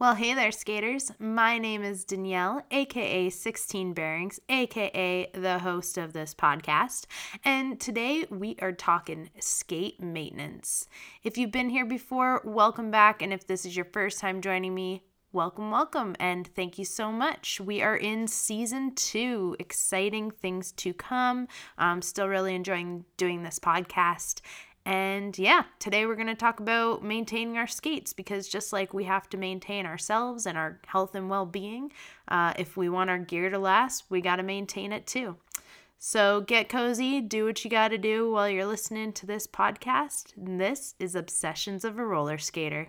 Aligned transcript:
Well, 0.00 0.16
hey 0.16 0.34
there, 0.34 0.50
skaters. 0.50 1.12
My 1.20 1.56
name 1.56 1.84
is 1.84 2.04
Danielle, 2.04 2.66
aka 2.72 3.30
16 3.30 3.92
Bearings, 3.92 4.40
aka 4.48 5.30
the 5.32 5.60
host 5.60 5.96
of 5.98 6.12
this 6.12 6.34
podcast. 6.34 7.06
And 7.44 7.78
today 7.78 8.26
we 8.28 8.56
are 8.60 8.72
talking 8.72 9.30
skate 9.38 10.02
maintenance. 10.02 10.88
If 11.22 11.38
you've 11.38 11.52
been 11.52 11.68
here 11.68 11.86
before, 11.86 12.42
welcome 12.44 12.90
back. 12.90 13.22
And 13.22 13.32
if 13.32 13.46
this 13.46 13.64
is 13.64 13.76
your 13.76 13.84
first 13.84 14.18
time 14.18 14.40
joining 14.40 14.74
me, 14.74 15.04
welcome, 15.32 15.70
welcome. 15.70 16.16
And 16.18 16.48
thank 16.56 16.76
you 16.76 16.84
so 16.84 17.12
much. 17.12 17.60
We 17.60 17.80
are 17.80 17.96
in 17.96 18.26
season 18.26 18.96
two. 18.96 19.54
Exciting 19.60 20.32
things 20.32 20.72
to 20.72 20.92
come. 20.92 21.46
I'm 21.78 22.02
still 22.02 22.26
really 22.26 22.56
enjoying 22.56 23.04
doing 23.16 23.44
this 23.44 23.60
podcast. 23.60 24.40
And 24.86 25.38
yeah, 25.38 25.64
today 25.78 26.04
we're 26.04 26.14
going 26.14 26.26
to 26.26 26.34
talk 26.34 26.60
about 26.60 27.02
maintaining 27.02 27.56
our 27.56 27.66
skates 27.66 28.12
because 28.12 28.48
just 28.48 28.72
like 28.72 28.92
we 28.92 29.04
have 29.04 29.28
to 29.30 29.38
maintain 29.38 29.86
ourselves 29.86 30.46
and 30.46 30.58
our 30.58 30.78
health 30.86 31.14
and 31.14 31.30
well 31.30 31.46
being, 31.46 31.90
uh, 32.28 32.52
if 32.58 32.76
we 32.76 32.88
want 32.88 33.08
our 33.08 33.18
gear 33.18 33.48
to 33.48 33.58
last, 33.58 34.04
we 34.10 34.20
got 34.20 34.36
to 34.36 34.42
maintain 34.42 34.92
it 34.92 35.06
too. 35.06 35.36
So 35.98 36.42
get 36.42 36.68
cozy, 36.68 37.22
do 37.22 37.46
what 37.46 37.64
you 37.64 37.70
got 37.70 37.88
to 37.88 37.98
do 37.98 38.30
while 38.30 38.48
you're 38.48 38.66
listening 38.66 39.14
to 39.14 39.26
this 39.26 39.46
podcast. 39.46 40.36
And 40.36 40.60
this 40.60 40.94
is 40.98 41.14
Obsessions 41.14 41.82
of 41.82 41.98
a 41.98 42.04
Roller 42.04 42.36
Skater. 42.36 42.88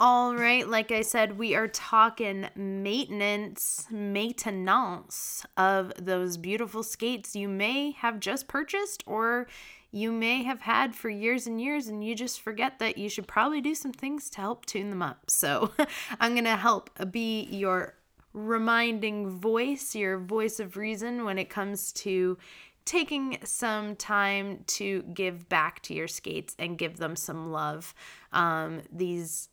All 0.00 0.36
right, 0.36 0.68
like 0.68 0.92
I 0.92 1.00
said, 1.00 1.38
we 1.38 1.56
are 1.56 1.66
talking 1.66 2.48
maintenance, 2.54 3.84
maintenance 3.90 5.44
of 5.56 5.92
those 6.00 6.36
beautiful 6.36 6.84
skates 6.84 7.34
you 7.34 7.48
may 7.48 7.90
have 7.90 8.20
just 8.20 8.46
purchased 8.46 9.02
or 9.06 9.48
you 9.90 10.12
may 10.12 10.44
have 10.44 10.60
had 10.60 10.94
for 10.94 11.08
years 11.08 11.48
and 11.48 11.60
years, 11.60 11.88
and 11.88 12.04
you 12.04 12.14
just 12.14 12.40
forget 12.40 12.78
that 12.78 12.96
you 12.96 13.08
should 13.08 13.26
probably 13.26 13.60
do 13.60 13.74
some 13.74 13.90
things 13.90 14.30
to 14.30 14.40
help 14.40 14.66
tune 14.66 14.90
them 14.90 15.02
up. 15.02 15.28
So, 15.28 15.72
I'm 16.20 16.36
to 16.44 16.56
help 16.56 16.90
be 17.10 17.48
your 17.50 17.94
reminding 18.32 19.28
voice, 19.30 19.96
your 19.96 20.18
voice 20.18 20.60
of 20.60 20.76
reason 20.76 21.24
when 21.24 21.38
it 21.38 21.50
comes 21.50 21.92
to 21.94 22.38
taking 22.84 23.38
some 23.42 23.96
time 23.96 24.62
to 24.66 25.02
give 25.12 25.48
back 25.48 25.82
to 25.82 25.94
your 25.94 26.06
skates 26.06 26.54
and 26.56 26.78
give 26.78 26.98
them 26.98 27.16
some 27.16 27.50
love. 27.50 27.94
Um, 28.32 28.82
these 28.92 29.48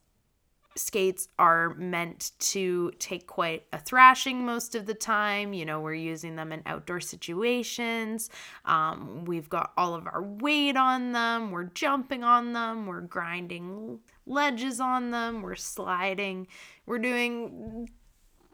skates 0.75 1.27
are 1.39 1.73
meant 1.75 2.31
to 2.39 2.91
take 2.99 3.27
quite 3.27 3.63
a 3.71 3.79
thrashing 3.79 4.45
most 4.45 4.75
of 4.75 4.85
the 4.85 4.93
time. 4.93 5.53
You 5.53 5.65
know, 5.65 5.79
we're 5.79 5.93
using 5.93 6.35
them 6.35 6.51
in 6.51 6.61
outdoor 6.65 6.99
situations. 6.99 8.29
Um, 8.65 9.25
we've 9.25 9.49
got 9.49 9.71
all 9.77 9.95
of 9.95 10.05
our 10.07 10.21
weight 10.21 10.77
on 10.77 11.13
them. 11.13 11.51
We're 11.51 11.65
jumping 11.65 12.23
on 12.23 12.53
them. 12.53 12.87
We're 12.87 13.01
grinding 13.01 13.99
ledges 14.25 14.79
on 14.79 15.11
them. 15.11 15.41
We're 15.41 15.55
sliding. 15.55 16.47
We're 16.85 16.99
doing 16.99 17.89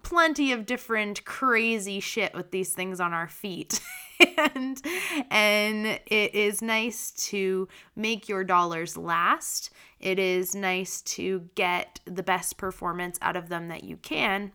plenty 0.03 0.51
of 0.51 0.65
different 0.65 1.23
crazy 1.25 1.99
shit 1.99 2.33
with 2.33 2.51
these 2.51 2.73
things 2.73 2.99
on 2.99 3.13
our 3.13 3.27
feet. 3.27 3.79
and 4.37 4.81
and 5.29 5.85
it 6.05 6.35
is 6.35 6.61
nice 6.61 7.11
to 7.11 7.67
make 7.95 8.29
your 8.29 8.43
dollars 8.43 8.97
last. 8.97 9.71
It 9.99 10.19
is 10.19 10.55
nice 10.55 11.01
to 11.01 11.49
get 11.55 11.99
the 12.05 12.23
best 12.23 12.57
performance 12.57 13.17
out 13.21 13.35
of 13.35 13.49
them 13.49 13.67
that 13.69 13.83
you 13.83 13.97
can. 13.97 14.51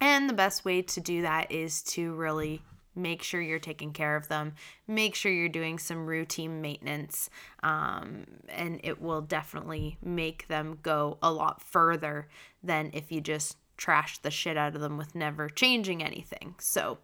And 0.00 0.28
the 0.28 0.34
best 0.34 0.64
way 0.64 0.82
to 0.82 1.00
do 1.00 1.22
that 1.22 1.52
is 1.52 1.82
to 1.82 2.14
really 2.14 2.62
make 2.94 3.22
sure 3.22 3.40
you're 3.40 3.58
taking 3.58 3.92
care 3.92 4.16
of 4.16 4.28
them 4.28 4.52
make 4.86 5.14
sure 5.14 5.30
you're 5.30 5.48
doing 5.48 5.78
some 5.78 6.06
routine 6.06 6.60
maintenance 6.60 7.30
um, 7.62 8.24
and 8.48 8.80
it 8.82 9.00
will 9.00 9.20
definitely 9.20 9.96
make 10.02 10.48
them 10.48 10.78
go 10.82 11.16
a 11.22 11.32
lot 11.32 11.62
further 11.62 12.28
than 12.62 12.90
if 12.92 13.12
you 13.12 13.20
just 13.20 13.56
trash 13.80 14.18
the 14.18 14.30
shit 14.30 14.58
out 14.58 14.74
of 14.74 14.82
them 14.82 14.98
with 14.98 15.14
never 15.14 15.48
changing 15.48 16.04
anything. 16.04 16.54
So 16.58 16.98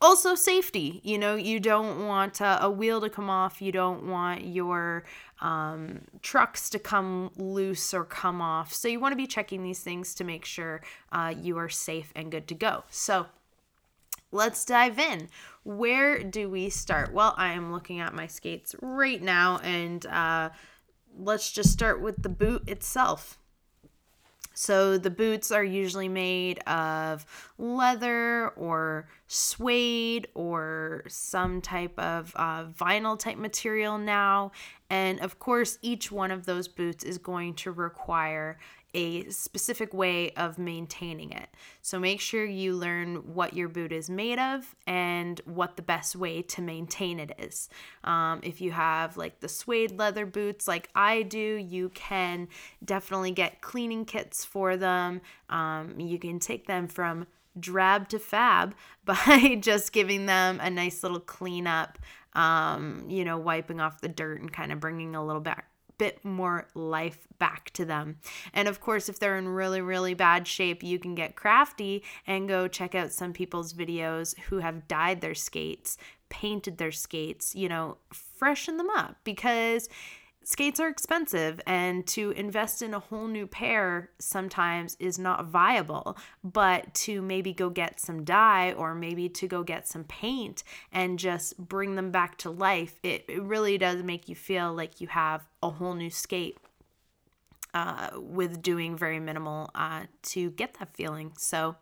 also 0.00 0.34
safety 0.34 1.00
you 1.02 1.18
know 1.18 1.34
you 1.34 1.58
don't 1.58 2.06
want 2.06 2.40
a, 2.40 2.64
a 2.64 2.70
wheel 2.70 3.00
to 3.00 3.10
come 3.10 3.28
off. 3.28 3.60
You 3.60 3.72
don't 3.72 4.06
want 4.06 4.46
your 4.46 5.04
um, 5.40 6.02
trucks 6.22 6.70
to 6.70 6.78
come 6.78 7.32
loose 7.36 7.92
or 7.92 8.04
come 8.04 8.40
off. 8.40 8.72
So 8.72 8.86
you 8.86 9.00
want 9.00 9.12
to 9.12 9.16
be 9.16 9.26
checking 9.26 9.64
these 9.64 9.80
things 9.80 10.14
to 10.14 10.24
make 10.24 10.44
sure 10.44 10.82
uh, 11.10 11.34
you 11.36 11.58
are 11.58 11.68
safe 11.68 12.12
and 12.14 12.30
good 12.30 12.46
to 12.48 12.54
go. 12.54 12.84
So 12.90 13.26
let's 14.30 14.64
dive 14.64 15.00
in. 15.00 15.28
Where 15.64 16.22
do 16.22 16.48
we 16.48 16.70
start? 16.70 17.12
Well 17.12 17.34
i 17.36 17.52
am 17.52 17.72
looking 17.72 17.98
at 17.98 18.14
my 18.14 18.28
skates 18.28 18.76
right 18.80 19.20
now 19.20 19.58
and 19.64 20.06
uh, 20.06 20.50
let's 21.18 21.50
just 21.50 21.70
start 21.70 22.00
with 22.00 22.22
the 22.22 22.28
boot 22.28 22.68
itself 22.68 23.40
so 24.54 24.96
the 24.96 25.10
boots 25.10 25.50
are 25.50 25.64
usually 25.64 26.08
made 26.08 26.60
of 26.60 27.26
leather 27.58 28.48
or 28.50 29.08
suede 29.26 30.28
or 30.34 31.02
some 31.08 31.60
type 31.60 31.98
of 31.98 32.32
uh, 32.36 32.64
vinyl 32.66 33.18
type 33.18 33.36
material 33.36 33.98
now. 33.98 34.52
And 34.88 35.20
of 35.20 35.38
course, 35.38 35.78
each 35.82 36.12
one 36.12 36.30
of 36.30 36.46
those 36.46 36.68
boots 36.68 37.04
is 37.04 37.18
going 37.18 37.54
to 37.54 37.72
require 37.72 38.58
a 38.94 39.28
specific 39.30 39.92
way 39.92 40.30
of 40.32 40.58
maintaining 40.58 41.32
it. 41.32 41.48
So 41.82 41.98
make 41.98 42.20
sure 42.20 42.44
you 42.44 42.74
learn 42.74 43.34
what 43.34 43.54
your 43.54 43.68
boot 43.68 43.92
is 43.92 44.08
made 44.08 44.38
of 44.38 44.74
and 44.86 45.40
what 45.44 45.76
the 45.76 45.82
best 45.82 46.16
way 46.16 46.42
to 46.42 46.62
maintain 46.62 47.18
it 47.18 47.32
is. 47.38 47.68
Um, 48.04 48.40
if 48.42 48.60
you 48.60 48.70
have 48.72 49.16
like 49.16 49.40
the 49.40 49.48
suede 49.48 49.98
leather 49.98 50.26
boots, 50.26 50.68
like 50.68 50.88
I 50.94 51.22
do, 51.22 51.38
you 51.38 51.90
can 51.90 52.48
definitely 52.84 53.32
get 53.32 53.60
cleaning 53.60 54.04
kits 54.04 54.44
for 54.44 54.76
them. 54.76 55.20
Um, 55.50 55.98
you 55.98 56.18
can 56.18 56.38
take 56.38 56.66
them 56.66 56.88
from 56.88 57.26
drab 57.58 58.08
to 58.08 58.18
fab 58.18 58.74
by 59.04 59.58
just 59.60 59.92
giving 59.92 60.26
them 60.26 60.60
a 60.60 60.70
nice 60.70 61.02
little 61.02 61.20
cleanup, 61.20 61.98
um, 62.34 63.04
you 63.08 63.24
know, 63.24 63.38
wiping 63.38 63.80
off 63.80 64.00
the 64.00 64.08
dirt 64.08 64.40
and 64.40 64.52
kind 64.52 64.72
of 64.72 64.80
bringing 64.80 65.14
a 65.14 65.24
little 65.24 65.42
back 65.42 65.68
bit 65.98 66.24
more 66.24 66.68
life 66.74 67.26
back 67.38 67.70
to 67.70 67.84
them. 67.84 68.18
And 68.52 68.68
of 68.68 68.80
course, 68.80 69.08
if 69.08 69.18
they're 69.18 69.38
in 69.38 69.48
really, 69.48 69.80
really 69.80 70.14
bad 70.14 70.46
shape, 70.46 70.82
you 70.82 70.98
can 70.98 71.14
get 71.14 71.36
crafty 71.36 72.02
and 72.26 72.48
go 72.48 72.68
check 72.68 72.94
out 72.94 73.12
some 73.12 73.32
people's 73.32 73.72
videos 73.74 74.38
who 74.38 74.58
have 74.58 74.88
dyed 74.88 75.20
their 75.20 75.34
skates, 75.34 75.96
painted 76.28 76.78
their 76.78 76.92
skates, 76.92 77.54
you 77.54 77.68
know, 77.68 77.98
freshen 78.12 78.76
them 78.76 78.90
up 78.90 79.16
because 79.24 79.88
skates 80.44 80.80
are 80.80 80.88
expensive 80.88 81.60
and 81.66 82.06
to 82.08 82.30
invest 82.32 82.82
in 82.82 82.94
a 82.94 82.98
whole 82.98 83.26
new 83.26 83.46
pair 83.46 84.10
sometimes 84.18 84.96
is 85.00 85.18
not 85.18 85.46
viable. 85.46 86.16
But 86.42 86.94
to 86.94 87.22
maybe 87.22 87.52
go 87.52 87.70
get 87.70 88.00
some 88.00 88.24
dye 88.24 88.72
or 88.72 88.94
maybe 88.94 89.28
to 89.28 89.48
go 89.48 89.62
get 89.62 89.88
some 89.88 90.04
paint 90.04 90.62
and 90.92 91.18
just 91.18 91.58
bring 91.58 91.94
them 91.94 92.10
back 92.10 92.38
to 92.38 92.50
life 92.50 92.98
it, 93.02 93.24
it 93.28 93.42
really 93.42 93.78
does 93.78 94.02
make 94.02 94.28
you 94.28 94.34
feel 94.34 94.72
like 94.72 95.00
you 95.00 95.08
have 95.08 95.46
a 95.62 95.70
whole 95.70 95.94
new 95.94 96.10
skate 96.10 96.58
uh, 97.74 98.10
with 98.14 98.62
doing 98.62 98.96
very 98.96 99.18
minimal 99.18 99.70
uh, 99.74 100.02
to 100.22 100.50
get 100.50 100.74
that 100.78 100.94
feeling. 100.94 101.32
So 101.36 101.76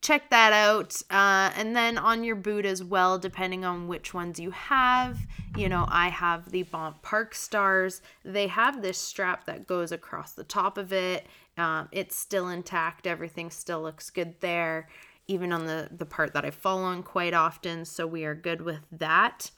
check 0.00 0.30
that 0.30 0.52
out. 0.52 1.00
Uh, 1.10 1.50
and 1.56 1.76
then 1.76 1.98
on 1.98 2.24
your 2.24 2.36
boot 2.36 2.64
as 2.64 2.82
well, 2.82 3.18
depending 3.18 3.64
on 3.64 3.88
which 3.88 4.14
ones 4.14 4.40
you 4.40 4.50
have. 4.50 5.18
You 5.56 5.68
know, 5.68 5.86
I 5.88 6.08
have 6.08 6.50
the 6.50 6.62
Bont 6.62 7.02
Park 7.02 7.34
Stars. 7.34 8.00
They 8.24 8.46
have 8.46 8.82
this 8.82 8.98
strap 8.98 9.46
that 9.46 9.66
goes 9.66 9.92
across 9.92 10.32
the 10.32 10.44
top 10.44 10.78
of 10.78 10.92
it. 10.92 11.26
Um, 11.58 11.88
it's 11.92 12.16
still 12.16 12.48
intact. 12.48 13.06
Everything 13.06 13.50
still 13.50 13.82
looks 13.82 14.10
good 14.10 14.40
there, 14.40 14.88
even 15.28 15.52
on 15.52 15.66
the, 15.66 15.88
the 15.90 16.06
part 16.06 16.32
that 16.32 16.44
I 16.44 16.50
fall 16.50 16.82
on 16.84 17.02
quite 17.02 17.34
often. 17.34 17.84
So 17.84 18.06
we 18.06 18.24
are 18.24 18.34
good 18.34 18.62
with 18.62 18.80
that. 18.92 19.50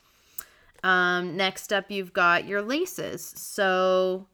Um, 0.82 1.37
next 1.37 1.72
up, 1.72 1.90
you've 1.90 2.12
got 2.12 2.46
your 2.46 2.62
laces. 2.62 3.25
So 3.37 4.26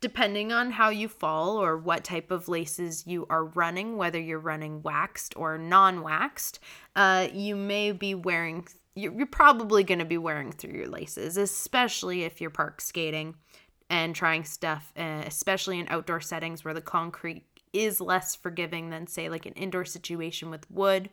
depending 0.00 0.50
on 0.52 0.70
how 0.70 0.88
you 0.88 1.08
fall 1.08 1.58
or 1.58 1.76
what 1.76 2.04
type 2.04 2.30
of 2.30 2.48
laces 2.48 3.06
you 3.06 3.26
are 3.28 3.44
running, 3.44 3.96
whether 3.96 4.18
you're 4.18 4.38
running 4.38 4.82
waxed 4.82 5.34
or 5.36 5.58
non 5.58 6.02
waxed, 6.02 6.58
uh, 6.96 7.28
you 7.32 7.54
may 7.54 7.92
be 7.92 8.14
wearing, 8.14 8.66
you're 8.94 9.26
probably 9.26 9.84
going 9.84 9.98
to 9.98 10.04
be 10.04 10.18
wearing 10.18 10.52
through 10.52 10.72
your 10.72 10.88
laces, 10.88 11.36
especially 11.36 12.24
if 12.24 12.40
you're 12.40 12.50
park 12.50 12.80
skating 12.80 13.34
and 13.90 14.14
trying 14.14 14.44
stuff, 14.44 14.92
uh, 14.96 15.22
especially 15.26 15.78
in 15.78 15.86
outdoor 15.88 16.20
settings 16.20 16.64
where 16.64 16.74
the 16.74 16.80
concrete 16.80 17.44
is 17.72 18.00
less 18.00 18.34
forgiving 18.34 18.90
than, 18.90 19.06
say, 19.06 19.28
like 19.28 19.46
an 19.46 19.52
indoor 19.52 19.84
situation 19.84 20.50
with 20.50 20.68
wood. 20.70 21.10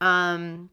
Um, 0.00 0.70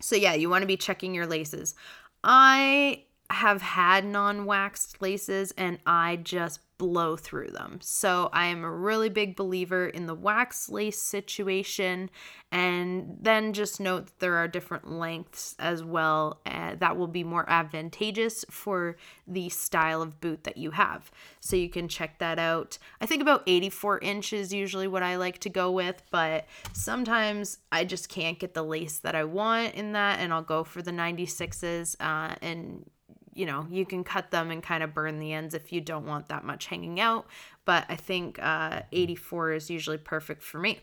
so, 0.00 0.14
yeah, 0.14 0.34
you 0.34 0.48
want 0.48 0.62
to 0.62 0.66
be 0.66 0.76
checking 0.76 1.14
your 1.14 1.26
laces. 1.26 1.74
I 2.22 3.04
have 3.30 3.62
had 3.62 4.04
non 4.04 4.46
waxed 4.46 5.00
laces 5.02 5.52
and 5.56 5.78
I 5.86 6.16
just 6.16 6.60
blow 6.78 7.16
through 7.16 7.50
them. 7.50 7.80
So 7.82 8.30
I 8.32 8.46
am 8.46 8.62
a 8.62 8.70
really 8.70 9.08
big 9.08 9.34
believer 9.34 9.88
in 9.88 10.06
the 10.06 10.14
wax 10.14 10.68
lace 10.68 11.02
situation. 11.02 12.08
And 12.50 13.18
then 13.20 13.52
just 13.52 13.80
note 13.80 14.06
that 14.06 14.18
there 14.20 14.36
are 14.36 14.48
different 14.48 14.90
lengths 14.90 15.56
as 15.58 15.84
well 15.84 16.40
uh, 16.46 16.76
that 16.76 16.96
will 16.96 17.08
be 17.08 17.24
more 17.24 17.44
advantageous 17.50 18.44
for 18.48 18.96
the 19.26 19.48
style 19.50 20.00
of 20.00 20.20
boot 20.20 20.44
that 20.44 20.56
you 20.56 20.70
have. 20.70 21.10
So 21.40 21.56
you 21.56 21.68
can 21.68 21.88
check 21.88 22.20
that 22.20 22.38
out. 22.38 22.78
I 23.00 23.06
think 23.06 23.20
about 23.20 23.42
84 23.46 23.98
inches 23.98 24.52
usually 24.52 24.88
what 24.88 25.02
I 25.02 25.16
like 25.16 25.40
to 25.40 25.50
go 25.50 25.72
with, 25.72 26.02
but 26.10 26.46
sometimes 26.72 27.58
I 27.72 27.84
just 27.84 28.08
can't 28.08 28.38
get 28.38 28.54
the 28.54 28.62
lace 28.62 29.00
that 29.00 29.14
I 29.14 29.24
want 29.24 29.74
in 29.74 29.92
that, 29.92 30.20
and 30.20 30.32
I'll 30.32 30.42
go 30.42 30.64
for 30.64 30.80
the 30.80 30.92
96s 30.92 31.96
uh, 32.00 32.36
and 32.40 32.88
you 33.38 33.46
know, 33.46 33.66
you 33.70 33.86
can 33.86 34.02
cut 34.02 34.32
them 34.32 34.50
and 34.50 34.62
kind 34.62 34.82
of 34.82 34.92
burn 34.92 35.20
the 35.20 35.32
ends 35.32 35.54
if 35.54 35.72
you 35.72 35.80
don't 35.80 36.06
want 36.06 36.28
that 36.28 36.44
much 36.44 36.66
hanging 36.66 36.98
out. 36.98 37.26
But 37.64 37.86
I 37.88 37.94
think 37.94 38.38
uh, 38.42 38.82
84 38.90 39.52
is 39.52 39.70
usually 39.70 39.96
perfect 39.96 40.42
for 40.42 40.58
me. 40.58 40.80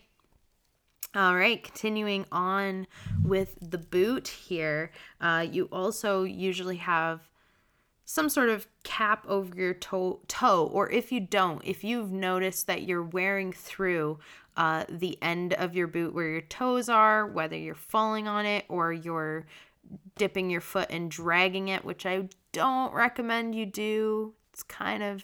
All 1.14 1.36
right, 1.36 1.62
continuing 1.62 2.24
on 2.32 2.86
with 3.22 3.58
the 3.60 3.78
boot 3.78 4.28
here, 4.28 4.90
uh, 5.20 5.46
you 5.50 5.66
also 5.66 6.24
usually 6.24 6.76
have 6.76 7.28
some 8.06 8.28
sort 8.28 8.48
of 8.48 8.66
cap 8.84 9.24
over 9.28 9.54
your 9.54 9.74
toe, 9.74 10.20
toe, 10.28 10.70
or 10.72 10.90
if 10.90 11.12
you 11.12 11.20
don't, 11.20 11.60
if 11.64 11.84
you've 11.84 12.12
noticed 12.12 12.66
that 12.68 12.82
you're 12.84 13.02
wearing 13.02 13.52
through 13.52 14.18
uh, 14.56 14.84
the 14.88 15.18
end 15.20 15.52
of 15.54 15.74
your 15.74 15.86
boot 15.86 16.14
where 16.14 16.28
your 16.28 16.40
toes 16.40 16.88
are, 16.88 17.26
whether 17.26 17.56
you're 17.56 17.74
falling 17.74 18.26
on 18.26 18.46
it 18.46 18.64
or 18.68 18.92
you're 18.92 19.46
dipping 20.16 20.50
your 20.50 20.60
foot 20.60 20.88
and 20.90 21.10
dragging 21.10 21.68
it, 21.68 21.84
which 21.84 22.06
I 22.06 22.28
don't 22.52 22.92
recommend 22.92 23.54
you 23.54 23.66
do. 23.66 24.34
It's 24.52 24.62
kind 24.62 25.02
of 25.02 25.22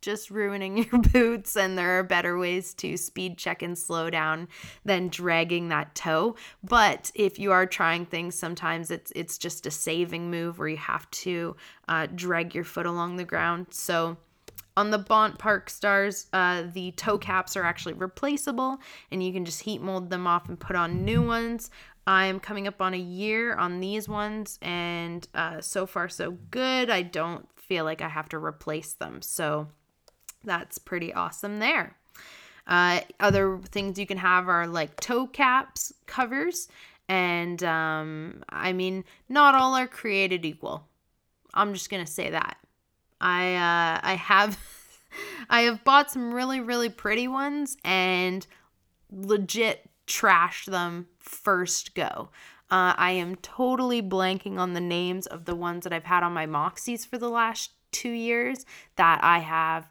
just 0.00 0.30
ruining 0.30 0.76
your 0.92 1.00
boots, 1.00 1.56
and 1.56 1.76
there 1.76 1.98
are 1.98 2.02
better 2.02 2.38
ways 2.38 2.74
to 2.74 2.96
speed 2.96 3.38
check 3.38 3.62
and 3.62 3.78
slow 3.78 4.10
down 4.10 4.48
than 4.84 5.08
dragging 5.08 5.68
that 5.68 5.94
toe. 5.94 6.36
But 6.62 7.10
if 7.14 7.38
you 7.38 7.52
are 7.52 7.66
trying 7.66 8.06
things, 8.06 8.34
sometimes 8.34 8.90
it's 8.90 9.12
it's 9.14 9.38
just 9.38 9.66
a 9.66 9.70
saving 9.70 10.30
move 10.30 10.58
where 10.58 10.68
you 10.68 10.76
have 10.76 11.10
to 11.10 11.56
uh, 11.88 12.06
drag 12.14 12.54
your 12.54 12.64
foot 12.64 12.86
along 12.86 13.16
the 13.16 13.24
ground. 13.24 13.68
So. 13.70 14.16
On 14.76 14.90
the 14.90 14.98
Bont 14.98 15.36
Park 15.36 15.68
Stars, 15.68 16.28
uh, 16.32 16.62
the 16.72 16.92
toe 16.92 17.18
caps 17.18 17.56
are 17.56 17.64
actually 17.64 17.92
replaceable 17.92 18.78
and 19.10 19.22
you 19.22 19.30
can 19.32 19.44
just 19.44 19.60
heat 19.60 19.82
mold 19.82 20.08
them 20.08 20.28
off 20.28 20.48
and 20.48 20.58
put 20.58 20.76
on 20.76 21.04
new 21.04 21.20
ones. 21.20 21.70
I'm 22.06 22.40
coming 22.40 22.66
up 22.66 22.80
on 22.80 22.94
a 22.94 22.98
year 22.98 23.54
on 23.54 23.80
these 23.80 24.08
ones, 24.08 24.58
and 24.62 25.26
uh, 25.34 25.60
so 25.60 25.86
far, 25.86 26.08
so 26.08 26.32
good. 26.50 26.90
I 26.90 27.02
don't 27.02 27.46
feel 27.56 27.84
like 27.84 28.02
I 28.02 28.08
have 28.08 28.28
to 28.30 28.38
replace 28.38 28.94
them. 28.94 29.22
So 29.22 29.68
that's 30.44 30.78
pretty 30.78 31.12
awesome 31.12 31.58
there. 31.58 31.96
Uh, 32.66 33.00
other 33.18 33.58
things 33.70 33.98
you 33.98 34.06
can 34.06 34.18
have 34.18 34.48
are 34.48 34.66
like 34.66 34.98
toe 35.00 35.26
caps 35.26 35.92
covers. 36.06 36.68
And 37.08 37.62
um, 37.64 38.44
I 38.48 38.72
mean, 38.72 39.04
not 39.28 39.54
all 39.54 39.74
are 39.74 39.88
created 39.88 40.44
equal. 40.44 40.86
I'm 41.52 41.74
just 41.74 41.90
going 41.90 42.04
to 42.04 42.10
say 42.10 42.30
that. 42.30 42.56
I, 43.20 43.54
uh, 43.54 44.00
I 44.02 44.14
have. 44.14 44.58
I 45.50 45.62
have 45.62 45.82
bought 45.82 46.08
some 46.08 46.32
really, 46.32 46.60
really 46.60 46.88
pretty 46.88 47.26
ones 47.26 47.76
and 47.84 48.46
legit 49.10 49.90
trashed 50.06 50.66
them 50.66 51.08
first 51.30 51.94
go. 51.94 52.30
Uh, 52.70 52.94
I 52.96 53.12
am 53.12 53.36
totally 53.36 54.02
blanking 54.02 54.58
on 54.58 54.74
the 54.74 54.80
names 54.80 55.26
of 55.26 55.44
the 55.44 55.56
ones 55.56 55.84
that 55.84 55.92
I've 55.92 56.04
had 56.04 56.22
on 56.22 56.32
my 56.32 56.46
Moxies 56.46 57.06
for 57.06 57.18
the 57.18 57.30
last 57.30 57.72
two 57.92 58.10
years 58.10 58.64
that 58.96 59.22
I 59.22 59.38
have 59.38 59.88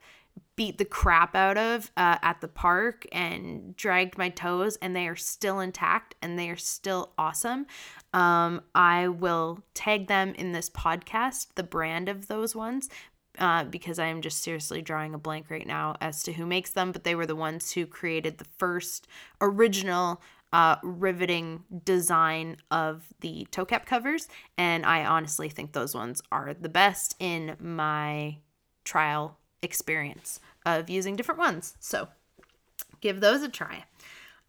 beat 0.55 0.77
the 0.77 0.85
crap 0.85 1.35
out 1.35 1.57
of 1.57 1.91
uh, 1.95 2.17
at 2.21 2.41
the 2.41 2.47
park 2.47 3.05
and 3.11 3.75
dragged 3.75 4.17
my 4.17 4.29
toes, 4.29 4.77
and 4.81 4.95
they 4.95 5.07
are 5.07 5.15
still 5.15 5.59
intact 5.59 6.15
and 6.21 6.37
they 6.37 6.49
are 6.49 6.57
still 6.57 7.11
awesome. 7.17 7.65
Um, 8.13 8.61
I 8.75 9.07
will 9.07 9.63
tag 9.73 10.07
them 10.07 10.33
in 10.37 10.51
this 10.51 10.69
podcast, 10.69 11.47
the 11.55 11.63
brand 11.63 12.09
of 12.09 12.27
those 12.27 12.55
ones, 12.55 12.89
uh, 13.37 13.63
because 13.65 13.99
I 13.99 14.07
am 14.07 14.21
just 14.21 14.43
seriously 14.43 14.81
drawing 14.81 15.13
a 15.13 15.17
blank 15.17 15.49
right 15.49 15.67
now 15.67 15.95
as 16.01 16.23
to 16.23 16.33
who 16.33 16.45
makes 16.45 16.71
them, 16.71 16.91
but 16.91 17.03
they 17.03 17.15
were 17.15 17.25
the 17.25 17.35
ones 17.35 17.71
who 17.71 17.85
created 17.85 18.37
the 18.37 18.47
first 18.57 19.07
original 19.39 20.21
uh, 20.51 20.77
riveting 20.83 21.63
design 21.83 22.57
of 22.71 23.07
the 23.21 23.47
toe 23.51 23.65
cap 23.65 23.85
covers. 23.85 24.27
And 24.57 24.85
I 24.85 25.05
honestly 25.05 25.49
think 25.49 25.73
those 25.73 25.93
ones 25.93 26.21
are 26.31 26.53
the 26.53 26.69
best 26.69 27.15
in 27.19 27.55
my 27.59 28.37
trial 28.83 29.37
experience 29.61 30.39
of 30.65 30.89
using 30.89 31.15
different 31.15 31.39
ones. 31.39 31.75
So 31.79 32.07
give 33.01 33.21
those 33.21 33.43
a 33.43 33.49
try. 33.49 33.85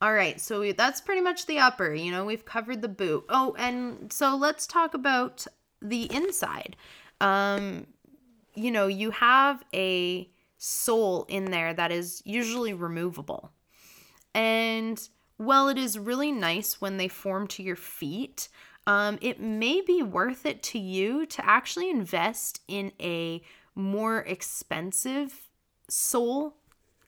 All 0.02 0.14
right, 0.14 0.40
so 0.40 0.60
we, 0.60 0.72
that's 0.72 1.02
pretty 1.02 1.20
much 1.20 1.44
the 1.44 1.58
upper. 1.58 1.92
You 1.92 2.10
know, 2.10 2.24
we've 2.24 2.46
covered 2.46 2.80
the 2.80 2.88
boot. 2.88 3.24
Oh, 3.28 3.54
and 3.58 4.10
so 4.10 4.34
let's 4.34 4.66
talk 4.66 4.94
about 4.94 5.46
the 5.82 6.04
inside. 6.14 6.76
Um, 7.20 7.86
you 8.54 8.70
know, 8.70 8.86
you 8.86 9.10
have 9.10 9.62
a 9.74 10.30
sole 10.56 11.24
in 11.28 11.50
there 11.50 11.74
that 11.74 11.92
is 11.92 12.22
usually 12.24 12.72
removable. 12.72 13.52
And 14.34 15.06
while 15.40 15.68
it 15.68 15.78
is 15.78 15.98
really 15.98 16.30
nice 16.30 16.82
when 16.82 16.98
they 16.98 17.08
form 17.08 17.46
to 17.46 17.62
your 17.62 17.74
feet, 17.74 18.50
um, 18.86 19.18
it 19.22 19.40
may 19.40 19.80
be 19.80 20.02
worth 20.02 20.44
it 20.44 20.62
to 20.62 20.78
you 20.78 21.24
to 21.24 21.46
actually 21.48 21.88
invest 21.88 22.60
in 22.68 22.92
a 23.00 23.40
more 23.74 24.18
expensive 24.18 25.48
sole 25.88 26.56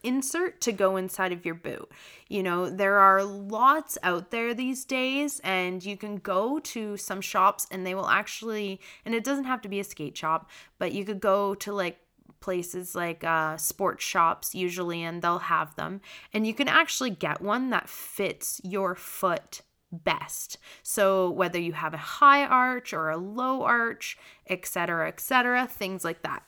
insert 0.02 0.62
to 0.62 0.72
go 0.72 0.96
inside 0.96 1.30
of 1.32 1.44
your 1.44 1.54
boot. 1.54 1.92
You 2.26 2.42
know, 2.42 2.70
there 2.70 2.98
are 2.98 3.22
lots 3.22 3.98
out 4.02 4.30
there 4.30 4.54
these 4.54 4.86
days, 4.86 5.38
and 5.44 5.84
you 5.84 5.98
can 5.98 6.16
go 6.16 6.58
to 6.58 6.96
some 6.96 7.20
shops 7.20 7.66
and 7.70 7.86
they 7.86 7.94
will 7.94 8.08
actually, 8.08 8.80
and 9.04 9.14
it 9.14 9.24
doesn't 9.24 9.44
have 9.44 9.60
to 9.60 9.68
be 9.68 9.78
a 9.78 9.84
skate 9.84 10.16
shop, 10.16 10.48
but 10.78 10.92
you 10.92 11.04
could 11.04 11.20
go 11.20 11.54
to 11.56 11.70
like 11.74 11.98
places 12.42 12.94
like 12.94 13.24
uh, 13.24 13.56
sports 13.56 14.04
shops 14.04 14.54
usually, 14.54 15.02
and 15.02 15.22
they'll 15.22 15.38
have 15.38 15.74
them. 15.76 16.02
And 16.34 16.46
you 16.46 16.52
can 16.52 16.68
actually 16.68 17.10
get 17.10 17.40
one 17.40 17.70
that 17.70 17.88
fits 17.88 18.60
your 18.62 18.94
foot 18.94 19.62
best. 19.90 20.58
So 20.82 21.30
whether 21.30 21.58
you 21.58 21.72
have 21.72 21.94
a 21.94 21.98
high 21.98 22.44
arch 22.44 22.92
or 22.92 23.10
a 23.10 23.16
low 23.16 23.62
arch, 23.62 24.18
etc., 24.48 25.08
etc., 25.08 25.66
things 25.66 26.04
like 26.04 26.22
that. 26.22 26.42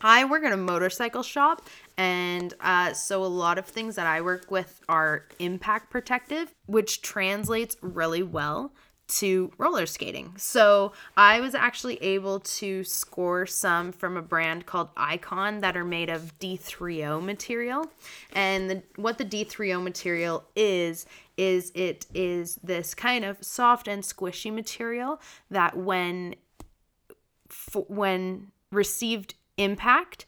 I 0.00 0.24
work 0.26 0.44
at 0.44 0.52
a 0.52 0.56
motorcycle 0.56 1.22
shop, 1.22 1.66
and 1.96 2.52
uh, 2.60 2.92
so 2.92 3.24
a 3.24 3.26
lot 3.26 3.56
of 3.56 3.64
things 3.64 3.96
that 3.96 4.06
I 4.06 4.20
work 4.20 4.50
with 4.50 4.82
are 4.86 5.24
impact 5.38 5.90
protective, 5.90 6.54
which 6.66 7.00
translates 7.00 7.76
really 7.80 8.22
well 8.22 8.72
to 9.06 9.52
roller 9.58 9.86
skating. 9.86 10.32
So 10.36 10.92
I 11.16 11.40
was 11.40 11.54
actually 11.54 11.96
able 12.02 12.40
to 12.40 12.84
score 12.84 13.46
some 13.46 13.92
from 13.92 14.16
a 14.16 14.22
brand 14.22 14.66
called 14.66 14.88
Icon 14.96 15.60
that 15.60 15.76
are 15.76 15.84
made 15.84 16.08
of 16.08 16.38
D3O 16.38 17.22
material. 17.22 17.90
And 18.32 18.70
the, 18.70 18.82
what 18.96 19.18
the 19.18 19.24
D3O 19.24 19.82
material 19.82 20.44
is, 20.56 21.06
is 21.36 21.72
it 21.74 22.06
is 22.14 22.58
this 22.62 22.94
kind 22.94 23.24
of 23.24 23.42
soft 23.42 23.88
and 23.88 24.02
squishy 24.02 24.52
material 24.52 25.20
that 25.50 25.76
when 25.76 26.36
when 27.88 28.52
received 28.70 29.34
impact 29.56 30.26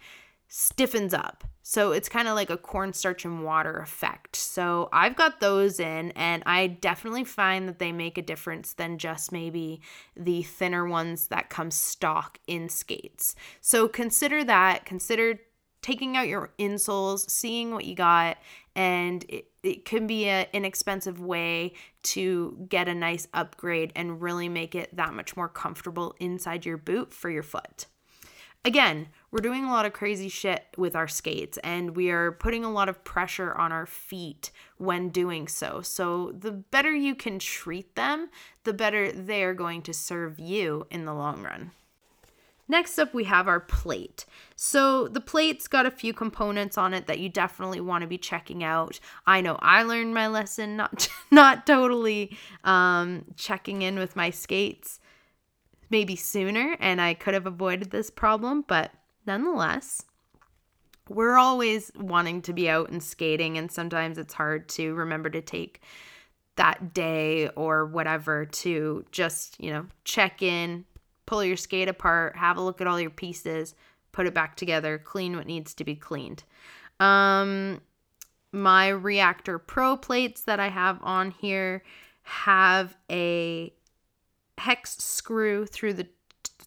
stiffens 0.48 1.14
up. 1.14 1.44
So 1.68 1.90
it's 1.90 2.08
kind 2.08 2.28
of 2.28 2.36
like 2.36 2.48
a 2.48 2.56
cornstarch 2.56 3.24
and 3.24 3.42
water 3.42 3.78
effect. 3.78 4.36
So 4.36 4.88
I've 4.92 5.16
got 5.16 5.40
those 5.40 5.80
in, 5.80 6.12
and 6.12 6.44
I 6.46 6.68
definitely 6.68 7.24
find 7.24 7.68
that 7.68 7.80
they 7.80 7.90
make 7.90 8.16
a 8.16 8.22
difference 8.22 8.74
than 8.74 8.98
just 8.98 9.32
maybe 9.32 9.80
the 10.16 10.44
thinner 10.44 10.86
ones 10.86 11.26
that 11.26 11.50
come 11.50 11.72
stock 11.72 12.38
in 12.46 12.68
skates. 12.68 13.34
So 13.60 13.88
consider 13.88 14.44
that. 14.44 14.84
Consider 14.84 15.40
taking 15.82 16.16
out 16.16 16.28
your 16.28 16.52
insoles, 16.56 17.28
seeing 17.28 17.72
what 17.72 17.84
you 17.84 17.96
got, 17.96 18.36
and 18.76 19.24
it, 19.28 19.48
it 19.64 19.84
can 19.84 20.06
be 20.06 20.26
an 20.26 20.46
inexpensive 20.52 21.18
way 21.18 21.72
to 22.04 22.64
get 22.68 22.86
a 22.86 22.94
nice 22.94 23.26
upgrade 23.34 23.90
and 23.96 24.22
really 24.22 24.48
make 24.48 24.76
it 24.76 24.96
that 24.96 25.14
much 25.14 25.36
more 25.36 25.48
comfortable 25.48 26.14
inside 26.20 26.64
your 26.64 26.76
boot 26.76 27.12
for 27.12 27.28
your 27.28 27.42
foot 27.42 27.86
again, 28.66 29.06
we're 29.30 29.38
doing 29.38 29.64
a 29.64 29.70
lot 29.70 29.86
of 29.86 29.92
crazy 29.92 30.28
shit 30.28 30.66
with 30.76 30.96
our 30.96 31.06
skates 31.06 31.56
and 31.62 31.96
we 31.96 32.10
are 32.10 32.32
putting 32.32 32.64
a 32.64 32.72
lot 32.72 32.88
of 32.88 33.04
pressure 33.04 33.54
on 33.54 33.70
our 33.70 33.86
feet 33.86 34.50
when 34.76 35.08
doing 35.08 35.46
so. 35.46 35.80
So, 35.80 36.32
the 36.36 36.50
better 36.50 36.94
you 36.94 37.14
can 37.14 37.38
treat 37.38 37.94
them, 37.94 38.28
the 38.64 38.74
better 38.74 39.10
they 39.12 39.44
are 39.44 39.54
going 39.54 39.82
to 39.82 39.94
serve 39.94 40.40
you 40.40 40.86
in 40.90 41.04
the 41.04 41.14
long 41.14 41.42
run. 41.42 41.70
Next 42.68 42.98
up, 42.98 43.14
we 43.14 43.24
have 43.24 43.46
our 43.46 43.60
plate. 43.60 44.26
So, 44.56 45.06
the 45.06 45.20
plate's 45.20 45.68
got 45.68 45.86
a 45.86 45.90
few 45.90 46.12
components 46.12 46.76
on 46.76 46.92
it 46.92 47.06
that 47.06 47.20
you 47.20 47.28
definitely 47.28 47.80
want 47.80 48.02
to 48.02 48.08
be 48.08 48.18
checking 48.18 48.64
out. 48.64 48.98
I 49.26 49.40
know 49.40 49.56
I 49.60 49.84
learned 49.84 50.12
my 50.12 50.26
lesson, 50.26 50.76
not, 50.76 51.08
not 51.30 51.66
totally 51.66 52.36
um, 52.64 53.26
checking 53.36 53.82
in 53.82 53.96
with 53.96 54.16
my 54.16 54.30
skates 54.30 54.98
maybe 55.90 56.16
sooner 56.16 56.76
and 56.80 57.00
I 57.00 57.14
could 57.14 57.34
have 57.34 57.46
avoided 57.46 57.90
this 57.90 58.10
problem, 58.10 58.64
but 58.66 58.92
nonetheless, 59.26 60.02
we're 61.08 61.36
always 61.36 61.92
wanting 61.96 62.42
to 62.42 62.52
be 62.52 62.68
out 62.68 62.90
and 62.90 63.02
skating, 63.02 63.56
and 63.56 63.70
sometimes 63.70 64.18
it's 64.18 64.34
hard 64.34 64.68
to 64.70 64.94
remember 64.94 65.30
to 65.30 65.40
take 65.40 65.80
that 66.56 66.92
day 66.94 67.48
or 67.50 67.86
whatever 67.86 68.44
to 68.46 69.04
just, 69.12 69.60
you 69.60 69.70
know, 69.70 69.86
check 70.04 70.42
in, 70.42 70.84
pull 71.26 71.44
your 71.44 71.56
skate 71.56 71.88
apart, 71.88 72.36
have 72.36 72.56
a 72.56 72.62
look 72.62 72.80
at 72.80 72.86
all 72.86 73.00
your 73.00 73.10
pieces, 73.10 73.74
put 74.12 74.26
it 74.26 74.34
back 74.34 74.56
together, 74.56 74.98
clean 74.98 75.36
what 75.36 75.46
needs 75.46 75.74
to 75.74 75.84
be 75.84 75.94
cleaned. 75.94 76.42
Um, 76.98 77.80
my 78.52 78.88
Reactor 78.88 79.58
Pro 79.58 79.96
plates 79.96 80.42
that 80.42 80.58
I 80.58 80.68
have 80.68 80.98
on 81.02 81.30
here 81.30 81.82
have 82.22 82.96
a 83.10 83.72
hex 84.58 84.96
screw 84.98 85.66
through 85.66 85.94
the 85.94 86.08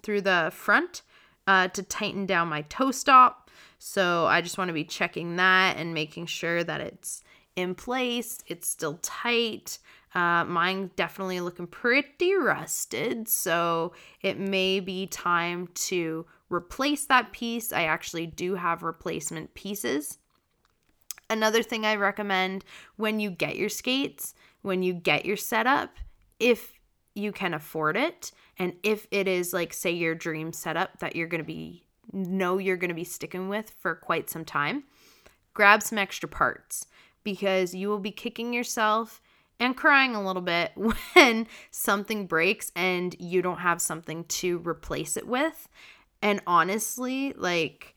through 0.02 0.22
the 0.22 0.52
front 0.54 1.02
uh, 1.48 1.68
to 1.70 1.84
tighten 1.84 2.26
down 2.26 2.48
my 2.48 2.62
toe 2.64 2.92
stop. 2.92 3.50
So 3.80 4.26
I 4.26 4.42
just 4.42 4.58
want 4.58 4.70
to 4.70 4.74
be 4.74 4.84
checking 4.84 5.38
that 5.38 5.78
and 5.78 5.94
making 5.94 6.28
sure 6.28 6.64
that 6.64 6.82
it's 6.82 7.24
in 7.56 7.76
place. 7.76 8.40
It's 8.48 8.70
still 8.70 9.00
tight. 9.02 9.80
Uh, 10.16 10.44
mine 10.46 10.92
definitely 10.96 11.40
looking 11.40 11.68
pretty 11.68 12.34
rusted, 12.34 13.28
so 13.28 13.94
it 14.22 14.40
may 14.40 14.80
be 14.80 15.06
time 15.06 15.68
to 15.76 16.26
replace 16.50 17.06
that 17.06 17.32
piece. 17.32 17.72
I 17.72 17.84
actually 17.84 18.26
do 18.26 18.56
have 18.56 18.82
replacement 18.82 19.54
pieces. 19.54 20.18
Another 21.30 21.62
thing 21.62 21.86
I 21.86 21.96
recommend 21.96 22.66
when 22.96 23.20
you 23.20 23.30
get 23.30 23.56
your 23.56 23.70
skates, 23.70 24.34
when 24.64 24.82
you 24.82 24.94
get 24.94 25.26
your 25.26 25.38
setup, 25.38 25.96
if 26.40 26.79
you 27.20 27.32
can 27.32 27.54
afford 27.54 27.98
it, 27.98 28.32
and 28.58 28.74
if 28.84 29.08
it 29.12 29.28
is 29.28 29.54
like, 29.54 29.74
say, 29.74 29.92
your 29.92 30.16
dream 30.16 30.54
setup 30.54 31.00
that 31.00 31.16
you're 31.16 31.28
going 31.28 31.42
to 31.42 31.48
be, 31.48 31.86
know 32.12 32.58
you're 32.58 32.78
going 32.78 32.90
to 32.90 32.96
be 32.96 33.04
sticking 33.04 33.50
with 33.50 33.70
for 33.80 33.96
quite 33.96 34.30
some 34.30 34.46
time, 34.46 34.84
grab 35.54 35.84
some 35.84 35.98
extra 35.98 36.28
parts 36.28 36.88
because 37.24 37.76
you 37.76 37.90
will 37.90 38.00
be 38.00 38.12
kicking 38.12 38.54
yourself 38.54 39.22
and 39.60 39.76
crying 39.76 40.16
a 40.16 40.26
little 40.26 40.42
bit 40.42 40.72
when 41.14 41.48
something 41.72 42.26
breaks 42.26 42.72
and 42.76 43.16
you 43.20 43.42
don't 43.42 43.60
have 43.60 43.82
something 43.82 44.24
to 44.26 44.60
replace 44.60 45.18
it 45.18 45.28
with. 45.28 45.68
And 46.22 46.42
honestly, 46.48 47.34
like, 47.34 47.96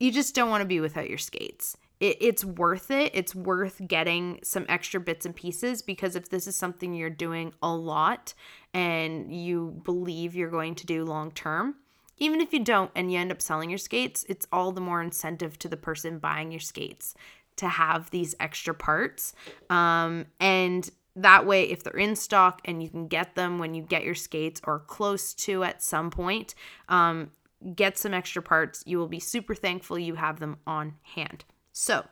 you 0.00 0.10
just 0.10 0.34
don't 0.34 0.50
want 0.50 0.62
to 0.62 0.66
be 0.66 0.80
without 0.80 1.08
your 1.08 1.18
skates. 1.18 1.76
It, 2.02 2.16
it's 2.20 2.44
worth 2.44 2.90
it. 2.90 3.12
It's 3.14 3.32
worth 3.32 3.80
getting 3.86 4.40
some 4.42 4.66
extra 4.68 4.98
bits 4.98 5.24
and 5.24 5.34
pieces 5.34 5.82
because 5.82 6.16
if 6.16 6.28
this 6.28 6.48
is 6.48 6.56
something 6.56 6.94
you're 6.94 7.08
doing 7.08 7.54
a 7.62 7.72
lot 7.72 8.34
and 8.74 9.32
you 9.32 9.80
believe 9.84 10.34
you're 10.34 10.50
going 10.50 10.74
to 10.74 10.86
do 10.86 11.04
long 11.04 11.30
term, 11.30 11.76
even 12.18 12.40
if 12.40 12.52
you 12.52 12.58
don't 12.58 12.90
and 12.96 13.12
you 13.12 13.18
end 13.18 13.30
up 13.30 13.40
selling 13.40 13.70
your 13.70 13.78
skates, 13.78 14.24
it's 14.28 14.48
all 14.52 14.72
the 14.72 14.80
more 14.80 15.00
incentive 15.00 15.58
to 15.60 15.68
the 15.68 15.76
person 15.76 16.18
buying 16.18 16.50
your 16.50 16.60
skates 16.60 17.14
to 17.54 17.68
have 17.68 18.10
these 18.10 18.34
extra 18.40 18.74
parts. 18.74 19.32
Um, 19.70 20.26
and 20.40 20.90
that 21.14 21.46
way, 21.46 21.64
if 21.70 21.84
they're 21.84 21.92
in 21.92 22.16
stock 22.16 22.62
and 22.64 22.82
you 22.82 22.88
can 22.88 23.06
get 23.06 23.36
them 23.36 23.60
when 23.60 23.74
you 23.74 23.82
get 23.82 24.02
your 24.02 24.16
skates 24.16 24.60
or 24.64 24.80
close 24.80 25.34
to 25.34 25.62
at 25.62 25.82
some 25.82 26.10
point, 26.10 26.56
um, 26.88 27.30
get 27.76 27.96
some 27.96 28.12
extra 28.12 28.42
parts. 28.42 28.82
You 28.86 28.98
will 28.98 29.08
be 29.08 29.20
super 29.20 29.54
thankful 29.54 30.00
you 30.00 30.16
have 30.16 30.40
them 30.40 30.56
on 30.66 30.94
hand. 31.14 31.44
So, 31.72 32.04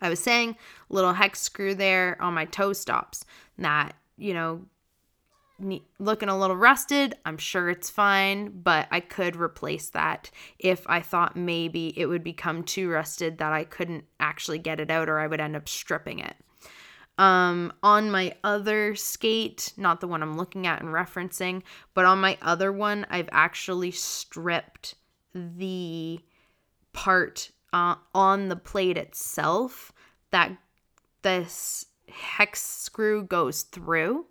I 0.00 0.08
was 0.08 0.20
saying 0.20 0.56
little 0.88 1.12
hex 1.12 1.40
screw 1.40 1.74
there 1.74 2.16
on 2.20 2.34
my 2.34 2.46
toe 2.46 2.72
stops 2.72 3.24
that, 3.58 3.94
you 4.16 4.32
know, 4.32 4.64
looking 5.98 6.28
a 6.28 6.38
little 6.38 6.56
rusted. 6.56 7.14
I'm 7.24 7.36
sure 7.36 7.68
it's 7.68 7.90
fine, 7.90 8.50
but 8.62 8.88
I 8.90 9.00
could 9.00 9.36
replace 9.36 9.90
that 9.90 10.30
if 10.58 10.86
I 10.88 11.00
thought 11.00 11.36
maybe 11.36 11.92
it 11.98 12.06
would 12.06 12.24
become 12.24 12.64
too 12.64 12.88
rusted 12.88 13.38
that 13.38 13.52
I 13.52 13.64
couldn't 13.64 14.04
actually 14.18 14.58
get 14.58 14.80
it 14.80 14.90
out 14.90 15.08
or 15.08 15.18
I 15.18 15.26
would 15.26 15.40
end 15.40 15.56
up 15.56 15.68
stripping 15.68 16.20
it. 16.20 16.36
Um, 17.18 17.74
on 17.82 18.10
my 18.10 18.34
other 18.42 18.94
skate, 18.94 19.74
not 19.76 20.00
the 20.00 20.08
one 20.08 20.22
I'm 20.22 20.38
looking 20.38 20.66
at 20.66 20.80
and 20.80 20.88
referencing, 20.88 21.62
but 21.92 22.06
on 22.06 22.18
my 22.18 22.38
other 22.40 22.72
one, 22.72 23.04
I've 23.10 23.28
actually 23.30 23.90
stripped 23.90 24.94
the 25.34 26.20
part 26.94 27.50
uh, 27.72 27.96
on 28.14 28.48
the 28.48 28.56
plate 28.56 28.96
itself 28.96 29.92
that 30.30 30.52
this 31.22 31.86
hex 32.08 32.62
screw 32.62 33.22
goes 33.24 33.62
through. 33.62 34.26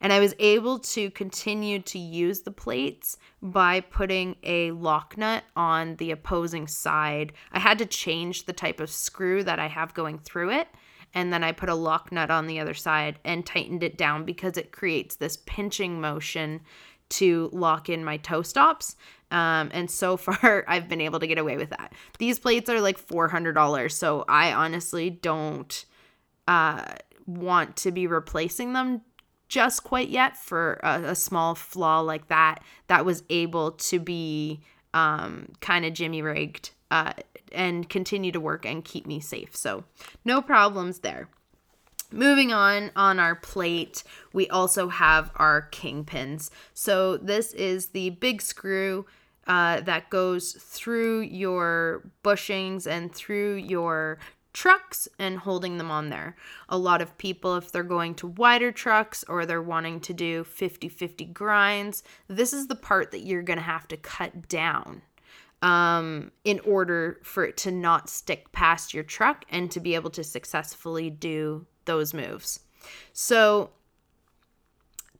And 0.00 0.12
I 0.12 0.20
was 0.20 0.34
able 0.38 0.80
to 0.80 1.10
continue 1.12 1.78
to 1.80 1.98
use 1.98 2.40
the 2.40 2.50
plates 2.50 3.16
by 3.40 3.80
putting 3.80 4.36
a 4.42 4.72
lock 4.72 5.16
nut 5.16 5.44
on 5.56 5.96
the 5.96 6.10
opposing 6.10 6.66
side. 6.66 7.32
I 7.52 7.60
had 7.60 7.78
to 7.78 7.86
change 7.86 8.44
the 8.44 8.52
type 8.52 8.80
of 8.80 8.90
screw 8.90 9.42
that 9.44 9.58
I 9.58 9.68
have 9.68 9.94
going 9.94 10.18
through 10.18 10.50
it. 10.50 10.68
And 11.14 11.32
then 11.32 11.44
I 11.44 11.52
put 11.52 11.68
a 11.68 11.74
lock 11.76 12.10
nut 12.10 12.30
on 12.30 12.48
the 12.48 12.58
other 12.58 12.74
side 12.74 13.20
and 13.24 13.46
tightened 13.46 13.84
it 13.84 13.96
down 13.96 14.24
because 14.24 14.56
it 14.56 14.72
creates 14.72 15.14
this 15.14 15.38
pinching 15.46 16.00
motion 16.00 16.60
to 17.10 17.50
lock 17.52 17.88
in 17.88 18.04
my 18.04 18.16
toe 18.18 18.42
stops. 18.42 18.96
Um, 19.30 19.70
and 19.72 19.90
so 19.90 20.16
far, 20.18 20.64
I've 20.68 20.88
been 20.88 21.00
able 21.00 21.20
to 21.20 21.26
get 21.26 21.38
away 21.38 21.56
with 21.56 21.70
that. 21.70 21.92
These 22.18 22.38
plates 22.38 22.68
are 22.70 22.80
like 22.80 23.04
$400. 23.04 23.92
So 23.92 24.24
I 24.28 24.52
honestly 24.52 25.10
don't 25.10 25.84
uh, 26.46 26.84
want 27.26 27.76
to 27.76 27.90
be 27.90 28.06
replacing 28.06 28.72
them 28.72 29.02
just 29.48 29.84
quite 29.84 30.08
yet 30.08 30.36
for 30.36 30.80
a, 30.82 31.10
a 31.10 31.14
small 31.14 31.54
flaw 31.54 32.00
like 32.00 32.28
that 32.28 32.62
that 32.86 33.04
was 33.04 33.22
able 33.28 33.72
to 33.72 34.00
be 34.00 34.60
um, 34.94 35.48
kind 35.60 35.84
of 35.84 35.92
jimmy 35.92 36.22
rigged 36.22 36.70
uh, 36.90 37.12
and 37.52 37.88
continue 37.88 38.32
to 38.32 38.40
work 38.40 38.64
and 38.64 38.84
keep 38.84 39.06
me 39.06 39.20
safe. 39.20 39.56
So, 39.56 39.84
no 40.24 40.40
problems 40.40 41.00
there. 41.00 41.28
Moving 42.14 42.52
on 42.52 42.92
on 42.94 43.18
our 43.18 43.34
plate, 43.34 44.04
we 44.32 44.48
also 44.48 44.88
have 44.88 45.32
our 45.34 45.68
kingpins. 45.72 46.48
So, 46.72 47.16
this 47.16 47.52
is 47.54 47.88
the 47.88 48.10
big 48.10 48.40
screw 48.40 49.04
uh, 49.48 49.80
that 49.80 50.10
goes 50.10 50.52
through 50.52 51.22
your 51.22 52.08
bushings 52.22 52.86
and 52.86 53.12
through 53.12 53.56
your 53.56 54.20
trucks 54.52 55.08
and 55.18 55.38
holding 55.38 55.76
them 55.76 55.90
on 55.90 56.10
there. 56.10 56.36
A 56.68 56.78
lot 56.78 57.02
of 57.02 57.18
people, 57.18 57.56
if 57.56 57.72
they're 57.72 57.82
going 57.82 58.14
to 58.14 58.28
wider 58.28 58.70
trucks 58.70 59.24
or 59.28 59.44
they're 59.44 59.60
wanting 59.60 59.98
to 60.02 60.14
do 60.14 60.44
50 60.44 60.88
50 60.88 61.24
grinds, 61.24 62.04
this 62.28 62.52
is 62.52 62.68
the 62.68 62.76
part 62.76 63.10
that 63.10 63.26
you're 63.26 63.42
going 63.42 63.58
to 63.58 63.64
have 63.64 63.88
to 63.88 63.96
cut 63.96 64.48
down 64.48 65.02
um, 65.62 66.30
in 66.44 66.60
order 66.60 67.18
for 67.24 67.44
it 67.44 67.56
to 67.56 67.72
not 67.72 68.08
stick 68.08 68.52
past 68.52 68.94
your 68.94 69.02
truck 69.02 69.44
and 69.50 69.68
to 69.72 69.80
be 69.80 69.96
able 69.96 70.10
to 70.10 70.22
successfully 70.22 71.10
do 71.10 71.66
those 71.84 72.14
moves. 72.14 72.60
So, 73.12 73.70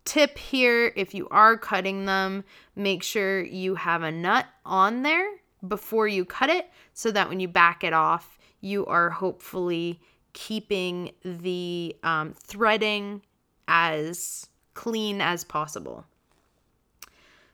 tip 0.05 0.39
here 0.39 0.93
if 0.97 1.15
you 1.15 1.29
are 1.31 1.57
cutting 1.57 2.05
them, 2.05 2.45
make 2.77 3.03
sure 3.03 3.43
you 3.43 3.77
have 3.77 4.03
a 4.03 4.13
nut 4.13 4.47
on 4.65 5.03
there 5.03 5.29
before 5.67 6.07
you 6.07 6.25
cut 6.25 6.51
it 6.51 6.71
so 6.93 7.11
that 7.11 7.29
when 7.29 7.41
you 7.41 7.49
back 7.49 7.83
it 7.85 7.93
off, 7.93 8.39
you 8.61 8.85
are 8.87 9.11
hopefully 9.11 10.01
keeping 10.33 11.13
the 11.25 11.97
um, 12.03 12.33
threading 12.33 13.23
as 13.69 14.49
clean 14.75 15.21
as 15.21 15.45
possible. 15.45 16.05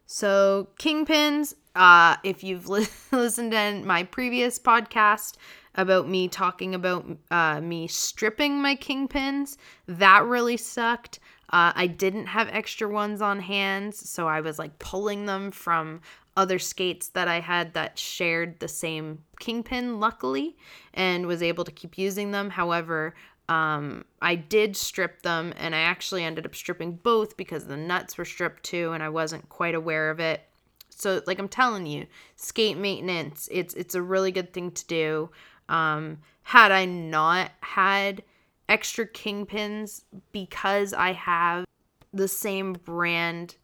So, 0.06 0.68
kingpins, 0.78 1.54
uh, 1.76 2.16
if 2.24 2.42
you've 2.42 2.68
li- 2.68 2.88
listened 3.12 3.52
to 3.52 3.82
my 3.84 4.02
previous 4.02 4.58
podcast 4.58 5.34
about 5.74 6.08
me 6.08 6.28
talking 6.28 6.74
about 6.74 7.06
uh, 7.30 7.60
me 7.60 7.86
stripping 7.86 8.60
my 8.60 8.76
kingpins, 8.76 9.56
that 9.86 10.24
really 10.24 10.56
sucked. 10.56 11.20
Uh, 11.52 11.72
I 11.74 11.86
didn't 11.86 12.26
have 12.26 12.48
extra 12.48 12.88
ones 12.88 13.20
on 13.20 13.40
hand, 13.40 13.94
so 13.94 14.28
I 14.28 14.40
was 14.40 14.58
like 14.58 14.78
pulling 14.78 15.26
them 15.26 15.50
from 15.50 16.00
other 16.36 16.58
skates 16.58 17.08
that 17.08 17.28
I 17.28 17.40
had 17.40 17.74
that 17.74 17.98
shared 17.98 18.60
the 18.60 18.68
same 18.68 19.24
kingpin, 19.40 19.98
luckily, 19.98 20.56
and 20.94 21.26
was 21.26 21.42
able 21.42 21.64
to 21.64 21.72
keep 21.72 21.98
using 21.98 22.30
them. 22.30 22.50
However, 22.50 23.14
um, 23.48 24.04
I 24.22 24.36
did 24.36 24.76
strip 24.76 25.22
them, 25.22 25.52
and 25.56 25.74
I 25.74 25.80
actually 25.80 26.22
ended 26.22 26.46
up 26.46 26.54
stripping 26.54 26.92
both 26.92 27.36
because 27.36 27.66
the 27.66 27.76
nuts 27.76 28.16
were 28.16 28.24
stripped 28.24 28.62
too, 28.62 28.92
and 28.92 29.02
I 29.02 29.08
wasn't 29.08 29.48
quite 29.48 29.74
aware 29.74 30.10
of 30.10 30.20
it. 30.20 30.42
So, 30.88 31.20
like 31.26 31.38
I'm 31.38 31.48
telling 31.48 31.86
you, 31.86 32.06
skate 32.36 32.76
maintenance, 32.76 33.48
it's 33.50 33.74
it's 33.74 33.94
a 33.94 34.02
really 34.02 34.30
good 34.30 34.52
thing 34.52 34.70
to 34.70 34.86
do. 34.86 35.30
Um, 35.70 36.18
had 36.42 36.72
I 36.72 36.84
not 36.84 37.52
had 37.60 38.22
extra 38.68 39.06
kingpins 39.06 40.02
because 40.32 40.92
I 40.92 41.12
have 41.12 41.64
the 42.12 42.28
same 42.28 42.74
brand 42.74 43.56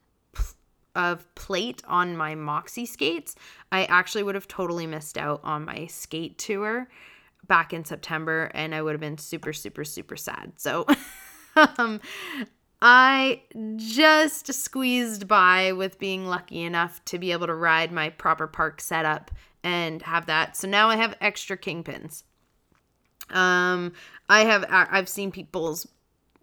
of 0.95 1.33
plate 1.35 1.83
on 1.87 2.17
my 2.17 2.35
Moxie 2.35 2.87
skates, 2.87 3.35
I 3.71 3.85
actually 3.85 4.23
would 4.23 4.35
have 4.35 4.49
totally 4.49 4.87
missed 4.87 5.19
out 5.19 5.41
on 5.45 5.67
my 5.67 5.87
skate 5.87 6.39
tour 6.39 6.89
back 7.47 7.73
in 7.73 7.85
September 7.85 8.51
and 8.55 8.75
I 8.75 8.83
would 8.83 8.93
have 8.93 9.01
been 9.01 9.19
super, 9.19 9.53
super, 9.53 9.85
super 9.85 10.17
sad. 10.17 10.53
So, 10.57 10.87
um, 11.79 12.01
I 12.83 13.43
just 13.77 14.53
squeezed 14.53 15.27
by 15.27 15.73
with 15.73 15.99
being 15.99 16.27
lucky 16.27 16.63
enough 16.63 17.05
to 17.07 17.19
be 17.19 17.33
able 17.33 17.47
to 17.47 17.55
ride 17.55 17.91
my 17.91 18.11
proper 18.11 18.47
park 18.47 18.81
setup 18.81 19.31
and 19.65 20.03
have 20.03 20.27
that. 20.27 20.57
So 20.57 20.69
now 20.69 20.91
I 20.91 20.97
have 20.97 21.17
extra 21.21 21.57
kingpins. 21.57 22.23
Um, 23.31 23.93
I 24.29 24.45
have 24.45 24.65
I've 24.69 25.09
seen 25.09 25.33
people's 25.33 25.89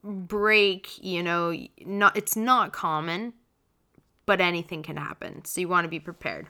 break, 0.03 0.89
you 1.01 1.23
know, 1.23 1.55
not 1.85 2.17
it's 2.17 2.35
not 2.35 2.73
common, 2.73 3.33
but 4.25 4.41
anything 4.41 4.83
can 4.83 4.97
happen. 4.97 5.45
So 5.45 5.61
you 5.61 5.69
want 5.69 5.85
to 5.85 5.89
be 5.89 5.99
prepared. 5.99 6.47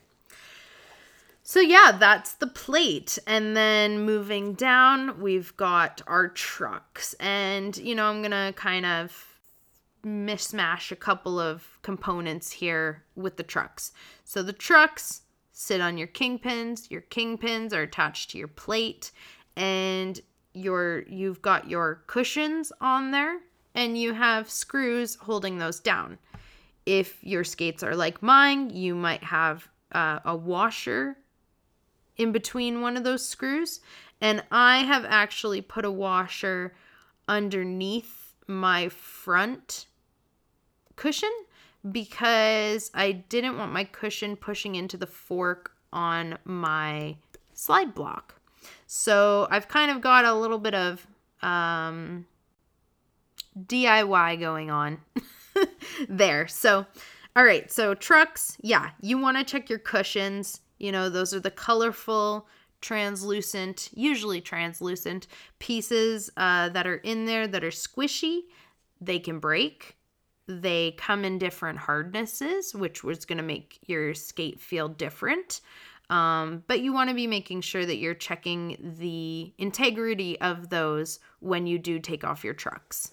So 1.43 1.59
yeah, 1.59 1.91
that's 1.99 2.33
the 2.33 2.47
plate. 2.47 3.19
And 3.27 3.55
then 3.55 4.05
moving 4.05 4.53
down, 4.53 5.19
we've 5.19 5.55
got 5.57 6.01
our 6.07 6.29
trucks. 6.29 7.13
And 7.19 7.75
you 7.77 7.95
know, 7.95 8.05
I'm 8.05 8.21
going 8.21 8.31
to 8.31 8.53
kind 8.55 8.85
of 8.85 9.32
mishmash 10.05 10.91
a 10.91 10.95
couple 10.95 11.39
of 11.39 11.79
components 11.81 12.51
here 12.51 13.03
with 13.15 13.37
the 13.37 13.43
trucks. 13.43 13.91
So 14.23 14.43
the 14.43 14.53
trucks 14.53 15.21
sit 15.51 15.81
on 15.81 15.97
your 15.97 16.07
kingpins. 16.07 16.91
Your 16.91 17.01
kingpins 17.01 17.73
are 17.73 17.83
attached 17.83 18.31
to 18.31 18.37
your 18.37 18.47
plate 18.47 19.11
and 19.55 20.19
your 20.53 21.03
you've 21.07 21.41
got 21.41 21.69
your 21.69 22.03
cushions 22.07 22.71
on 22.81 23.11
there 23.11 23.39
and 23.75 23.97
you 23.97 24.13
have 24.13 24.49
screws 24.49 25.15
holding 25.15 25.57
those 25.57 25.79
down. 25.79 26.17
If 26.85 27.23
your 27.23 27.43
skates 27.43 27.81
are 27.81 27.95
like 27.95 28.21
mine, 28.21 28.69
you 28.69 28.93
might 28.93 29.23
have 29.23 29.69
uh, 29.93 30.19
a 30.25 30.35
washer 30.35 31.17
in 32.17 32.31
between 32.31 32.81
one 32.81 32.97
of 32.97 33.03
those 33.03 33.27
screws. 33.27 33.79
And 34.19 34.43
I 34.51 34.79
have 34.79 35.05
actually 35.05 35.61
put 35.61 35.85
a 35.85 35.91
washer 35.91 36.73
underneath 37.27 38.35
my 38.47 38.89
front 38.89 39.87
cushion 41.03 41.33
because 41.91 42.89
I 42.93 43.11
didn't 43.11 43.57
want 43.57 43.73
my 43.73 43.83
cushion 43.83 44.37
pushing 44.37 44.75
into 44.75 44.95
the 44.95 45.05
fork 45.05 45.75
on 45.91 46.37
my 46.45 47.17
slide 47.53 47.93
block. 47.93 48.39
So 48.87 49.49
I've 49.51 49.67
kind 49.67 49.91
of 49.91 49.99
got 49.99 50.23
a 50.23 50.33
little 50.33 50.59
bit 50.59 50.73
of 50.73 51.05
um, 51.41 52.25
DIY 53.59 54.39
going 54.39 54.71
on 54.71 55.01
there. 56.07 56.47
So, 56.47 56.85
all 57.35 57.43
right. 57.43 57.69
So, 57.69 57.93
trucks, 57.95 58.55
yeah, 58.61 58.91
you 59.01 59.17
want 59.17 59.35
to 59.37 59.43
check 59.43 59.69
your 59.69 59.79
cushions. 59.79 60.61
You 60.79 60.93
know, 60.93 61.09
those 61.09 61.33
are 61.33 61.41
the 61.41 61.51
colorful, 61.51 62.47
translucent, 62.79 63.89
usually 63.93 64.39
translucent 64.39 65.27
pieces 65.59 66.29
uh, 66.37 66.69
that 66.69 66.87
are 66.87 66.95
in 66.95 67.25
there 67.25 67.45
that 67.45 67.63
are 67.63 67.71
squishy. 67.71 68.43
They 69.01 69.19
can 69.19 69.39
break. 69.39 69.97
They 70.47 70.91
come 70.97 71.23
in 71.23 71.37
different 71.37 71.79
hardnesses, 71.79 72.75
which 72.75 73.03
was 73.03 73.25
going 73.25 73.37
to 73.37 73.43
make 73.43 73.79
your 73.87 74.13
skate 74.13 74.59
feel 74.59 74.89
different. 74.89 75.61
Um, 76.09 76.63
but 76.67 76.81
you 76.81 76.93
want 76.93 77.09
to 77.09 77.15
be 77.15 77.27
making 77.27 77.61
sure 77.61 77.85
that 77.85 77.97
you're 77.97 78.13
checking 78.13 78.95
the 78.99 79.53
integrity 79.57 80.39
of 80.41 80.69
those 80.69 81.19
when 81.39 81.65
you 81.65 81.79
do 81.79 81.97
take 81.99 82.23
off 82.23 82.43
your 82.43 82.53
trucks. 82.53 83.11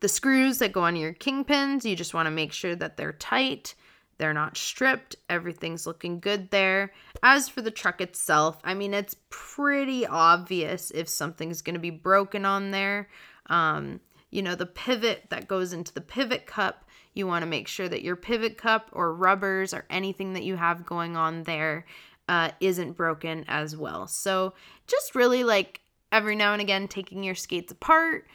The 0.00 0.08
screws 0.08 0.58
that 0.58 0.72
go 0.72 0.82
on 0.82 0.94
your 0.94 1.12
kingpins, 1.12 1.84
you 1.84 1.96
just 1.96 2.14
want 2.14 2.26
to 2.26 2.30
make 2.30 2.52
sure 2.52 2.76
that 2.76 2.96
they're 2.96 3.12
tight. 3.12 3.74
They're 4.18 4.34
not 4.34 4.56
stripped. 4.56 5.16
Everything's 5.28 5.86
looking 5.86 6.20
good 6.20 6.50
there. 6.50 6.92
As 7.22 7.48
for 7.48 7.62
the 7.62 7.70
truck 7.70 8.00
itself, 8.00 8.60
I 8.64 8.74
mean, 8.74 8.94
it's 8.94 9.16
pretty 9.30 10.06
obvious 10.06 10.90
if 10.92 11.08
something's 11.08 11.62
going 11.62 11.74
to 11.74 11.80
be 11.80 11.90
broken 11.90 12.44
on 12.44 12.70
there. 12.70 13.08
Um, 13.46 14.00
you 14.30 14.42
know, 14.42 14.54
the 14.54 14.66
pivot 14.66 15.24
that 15.30 15.48
goes 15.48 15.72
into 15.72 15.92
the 15.92 16.00
pivot 16.00 16.46
cup, 16.46 16.84
you 17.14 17.26
want 17.26 17.42
to 17.42 17.46
make 17.46 17.68
sure 17.68 17.88
that 17.88 18.02
your 18.02 18.16
pivot 18.16 18.58
cup 18.58 18.90
or 18.92 19.14
rubbers 19.14 19.72
or 19.72 19.84
anything 19.90 20.34
that 20.34 20.44
you 20.44 20.56
have 20.56 20.86
going 20.86 21.16
on 21.16 21.44
there 21.44 21.86
uh, 22.28 22.50
not 22.60 22.96
broken 22.96 23.44
as 23.48 23.76
well. 23.76 24.06
So 24.06 24.52
just 24.86 25.14
really 25.14 25.44
like 25.44 25.80
every 26.12 26.36
now 26.36 26.52
and 26.52 26.62
again 26.62 26.88
taking 26.88 27.24
your 27.24 27.34
skates 27.34 27.72
apart, 27.72 28.26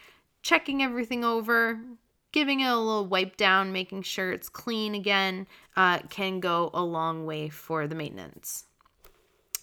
checking 0.42 0.82
everything 0.82 1.24
over, 1.24 1.80
giving 2.32 2.62
it 2.62 2.68
a 2.68 2.76
little 2.76 3.06
wipe 3.06 3.38
down, 3.38 3.72
making 3.72 4.02
sure 4.02 4.32
it's 4.32 4.50
clean 4.50 4.96
again 4.96 5.48
uh, 5.78 6.00
can 6.10 6.40
go 6.40 6.72
a 6.74 6.84
long 6.84 7.26
way 7.26 7.50
for 7.50 7.88
the 7.88 7.96
maintenance. 7.96 8.66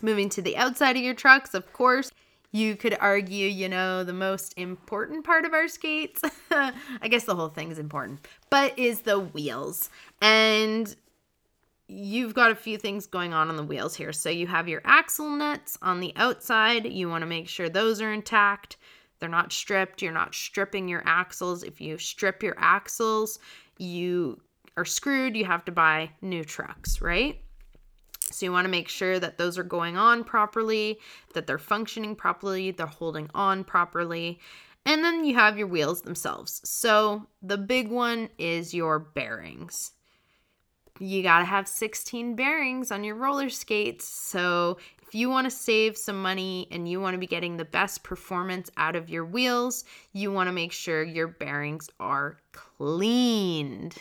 Moving 0.00 0.30
to 0.30 0.42
the 0.42 0.56
outside 0.56 0.96
of 0.96 1.02
your 1.02 1.14
trucks, 1.14 1.52
of 1.52 1.72
course, 1.72 2.10
you 2.52 2.76
could 2.76 2.96
argue, 3.00 3.46
you 3.46 3.68
know, 3.68 4.02
the 4.02 4.12
most 4.12 4.54
important 4.56 5.24
part 5.24 5.44
of 5.44 5.52
our 5.52 5.68
skates, 5.68 6.20
I 6.50 7.08
guess 7.08 7.24
the 7.24 7.34
whole 7.34 7.48
thing 7.48 7.70
is 7.70 7.78
important, 7.78 8.26
but 8.50 8.76
is 8.78 9.00
the 9.00 9.20
wheels. 9.20 9.88
And 10.20 10.94
you've 11.86 12.34
got 12.34 12.50
a 12.50 12.56
few 12.56 12.76
things 12.76 13.06
going 13.06 13.32
on 13.32 13.48
on 13.48 13.56
the 13.56 13.62
wheels 13.62 13.94
here. 13.94 14.12
So 14.12 14.30
you 14.30 14.46
have 14.48 14.68
your 14.68 14.80
axle 14.84 15.30
nuts 15.30 15.78
on 15.82 16.00
the 16.00 16.12
outside. 16.16 16.86
You 16.86 17.08
want 17.08 17.22
to 17.22 17.26
make 17.26 17.48
sure 17.48 17.68
those 17.68 18.00
are 18.00 18.12
intact. 18.12 18.76
They're 19.20 19.28
not 19.28 19.52
stripped. 19.52 20.02
You're 20.02 20.12
not 20.12 20.34
stripping 20.34 20.88
your 20.88 21.02
axles. 21.04 21.62
If 21.62 21.80
you 21.80 21.98
strip 21.98 22.42
your 22.42 22.54
axles, 22.58 23.38
you 23.78 24.40
are 24.76 24.84
screwed. 24.84 25.36
You 25.36 25.44
have 25.44 25.64
to 25.66 25.72
buy 25.72 26.10
new 26.20 26.44
trucks, 26.44 27.00
right? 27.00 27.40
So 28.30 28.46
you 28.46 28.52
want 28.52 28.64
to 28.64 28.70
make 28.70 28.88
sure 28.88 29.18
that 29.18 29.38
those 29.38 29.58
are 29.58 29.64
going 29.64 29.96
on 29.96 30.24
properly, 30.24 31.00
that 31.34 31.46
they're 31.46 31.58
functioning 31.58 32.14
properly, 32.14 32.70
they're 32.70 32.86
holding 32.86 33.28
on 33.34 33.64
properly. 33.64 34.38
And 34.86 35.04
then 35.04 35.24
you 35.24 35.34
have 35.34 35.58
your 35.58 35.66
wheels 35.66 36.02
themselves. 36.02 36.60
So 36.64 37.26
the 37.42 37.58
big 37.58 37.88
one 37.88 38.30
is 38.38 38.72
your 38.72 38.98
bearings. 38.98 39.92
You 40.98 41.22
got 41.22 41.40
to 41.40 41.44
have 41.44 41.66
16 41.66 42.36
bearings 42.36 42.90
on 42.92 43.04
your 43.04 43.14
roller 43.14 43.48
skates. 43.48 44.06
So 44.06 44.78
if 45.02 45.14
you 45.14 45.28
want 45.28 45.46
to 45.46 45.50
save 45.50 45.96
some 45.96 46.22
money 46.22 46.68
and 46.70 46.88
you 46.88 47.00
want 47.00 47.14
to 47.14 47.18
be 47.18 47.26
getting 47.26 47.56
the 47.56 47.64
best 47.64 48.02
performance 48.02 48.70
out 48.76 48.94
of 48.94 49.10
your 49.10 49.24
wheels, 49.24 49.84
you 50.12 50.30
want 50.30 50.48
to 50.48 50.52
make 50.52 50.72
sure 50.72 51.02
your 51.02 51.26
bearings 51.26 51.90
are 51.98 52.36
cleaned. 52.52 53.96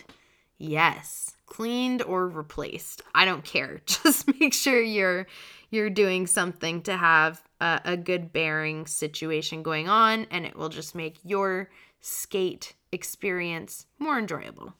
Yes, 0.62 1.34
cleaned 1.46 2.02
or 2.02 2.28
replaced. 2.28 3.00
I 3.14 3.24
don't 3.24 3.42
care. 3.44 3.80
Just 3.86 4.28
make 4.38 4.52
sure 4.52 4.80
you're 4.80 5.26
you're 5.70 5.88
doing 5.88 6.26
something 6.26 6.82
to 6.82 6.96
have 6.96 7.42
a, 7.62 7.80
a 7.86 7.96
good 7.96 8.30
bearing 8.30 8.86
situation 8.86 9.62
going 9.62 9.88
on 9.88 10.26
and 10.30 10.44
it 10.44 10.56
will 10.56 10.68
just 10.68 10.96
make 10.96 11.20
your 11.22 11.70
skate 12.00 12.74
experience 12.90 13.86
more 14.00 14.18
enjoyable. 14.18 14.74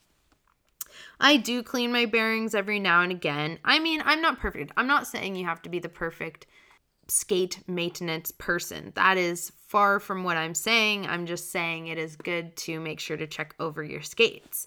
I 1.21 1.37
do 1.37 1.63
clean 1.63 1.93
my 1.93 2.07
bearings 2.07 2.57
every 2.57 2.81
now 2.81 3.03
and 3.03 3.13
again. 3.13 3.61
I 3.65 3.79
mean, 3.79 4.03
I'm 4.05 4.21
not 4.21 4.41
perfect. 4.41 4.73
I'm 4.77 4.89
not 4.89 5.07
saying 5.07 5.37
you 5.37 5.45
have 5.45 5.63
to 5.63 5.69
be 5.69 5.79
the 5.79 5.89
perfect 5.89 6.47
skate 7.07 7.61
maintenance 7.69 8.33
person. 8.33 8.93
That 8.97 9.17
is 9.17 9.53
far 9.69 10.01
from 10.01 10.25
what 10.25 10.37
I'm 10.37 10.55
saying. 10.55 11.07
I'm 11.07 11.27
just 11.27 11.53
saying 11.53 11.87
it 11.87 11.99
is 11.99 12.17
good 12.17 12.57
to 12.57 12.81
make 12.81 12.99
sure 12.99 13.17
to 13.17 13.29
check 13.29 13.55
over 13.61 13.85
your 13.85 14.03
skates. 14.03 14.67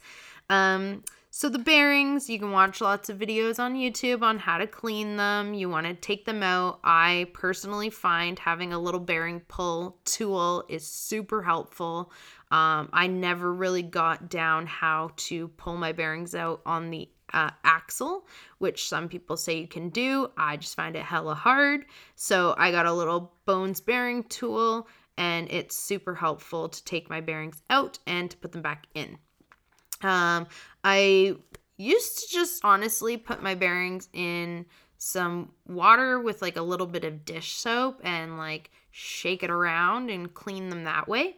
Um, 0.49 1.03
so 1.35 1.49
the 1.49 1.57
bearings, 1.57 2.29
you 2.29 2.37
can 2.37 2.51
watch 2.51 2.79
lots 2.79 3.09
of 3.09 3.17
videos 3.17 3.57
on 3.57 3.73
YouTube 3.73 4.21
on 4.21 4.37
how 4.37 4.59
to 4.59 4.67
clean 4.67 5.17
them. 5.17 5.55
You 5.55 5.67
want 5.67 5.87
to 5.87 5.95
take 5.95 6.25
them 6.25 6.43
out. 6.43 6.79
I 6.83 7.27
personally 7.33 7.89
find 7.89 8.37
having 8.37 8.71
a 8.71 8.77
little 8.77 8.99
bearing 8.99 9.39
pull 9.39 9.97
tool 10.05 10.63
is 10.69 10.85
super 10.85 11.41
helpful. 11.41 12.11
Um, 12.51 12.89
I 12.93 13.07
never 13.07 13.51
really 13.51 13.81
got 13.81 14.29
down 14.29 14.67
how 14.67 15.09
to 15.15 15.47
pull 15.47 15.75
my 15.75 15.91
bearings 15.91 16.35
out 16.35 16.61
on 16.67 16.91
the 16.91 17.09
uh, 17.33 17.49
axle, 17.63 18.27
which 18.59 18.87
some 18.87 19.09
people 19.09 19.35
say 19.35 19.57
you 19.57 19.67
can 19.67 19.89
do. 19.89 20.29
I 20.37 20.57
just 20.57 20.75
find 20.75 20.95
it 20.95 21.01
hella 21.01 21.33
hard. 21.33 21.85
So 22.15 22.53
I 22.59 22.69
got 22.69 22.85
a 22.85 22.93
little 22.93 23.33
bones 23.45 23.81
bearing 23.81 24.23
tool, 24.25 24.87
and 25.17 25.51
it's 25.51 25.75
super 25.75 26.13
helpful 26.13 26.69
to 26.69 26.83
take 26.83 27.09
my 27.09 27.21
bearings 27.21 27.63
out 27.71 27.97
and 28.05 28.29
to 28.29 28.37
put 28.37 28.51
them 28.51 28.61
back 28.61 28.85
in. 28.93 29.17
Um, 30.03 30.47
I 30.83 31.35
used 31.77 32.19
to 32.19 32.33
just 32.33 32.63
honestly 32.63 33.17
put 33.17 33.41
my 33.41 33.55
bearings 33.55 34.09
in 34.13 34.65
some 34.97 35.51
water 35.67 36.19
with 36.19 36.41
like 36.41 36.55
a 36.55 36.61
little 36.61 36.87
bit 36.87 37.03
of 37.03 37.25
dish 37.25 37.53
soap 37.53 37.99
and 38.03 38.37
like 38.37 38.71
shake 38.91 39.43
it 39.43 39.49
around 39.49 40.09
and 40.09 40.33
clean 40.33 40.69
them 40.69 40.85
that 40.85 41.07
way. 41.07 41.35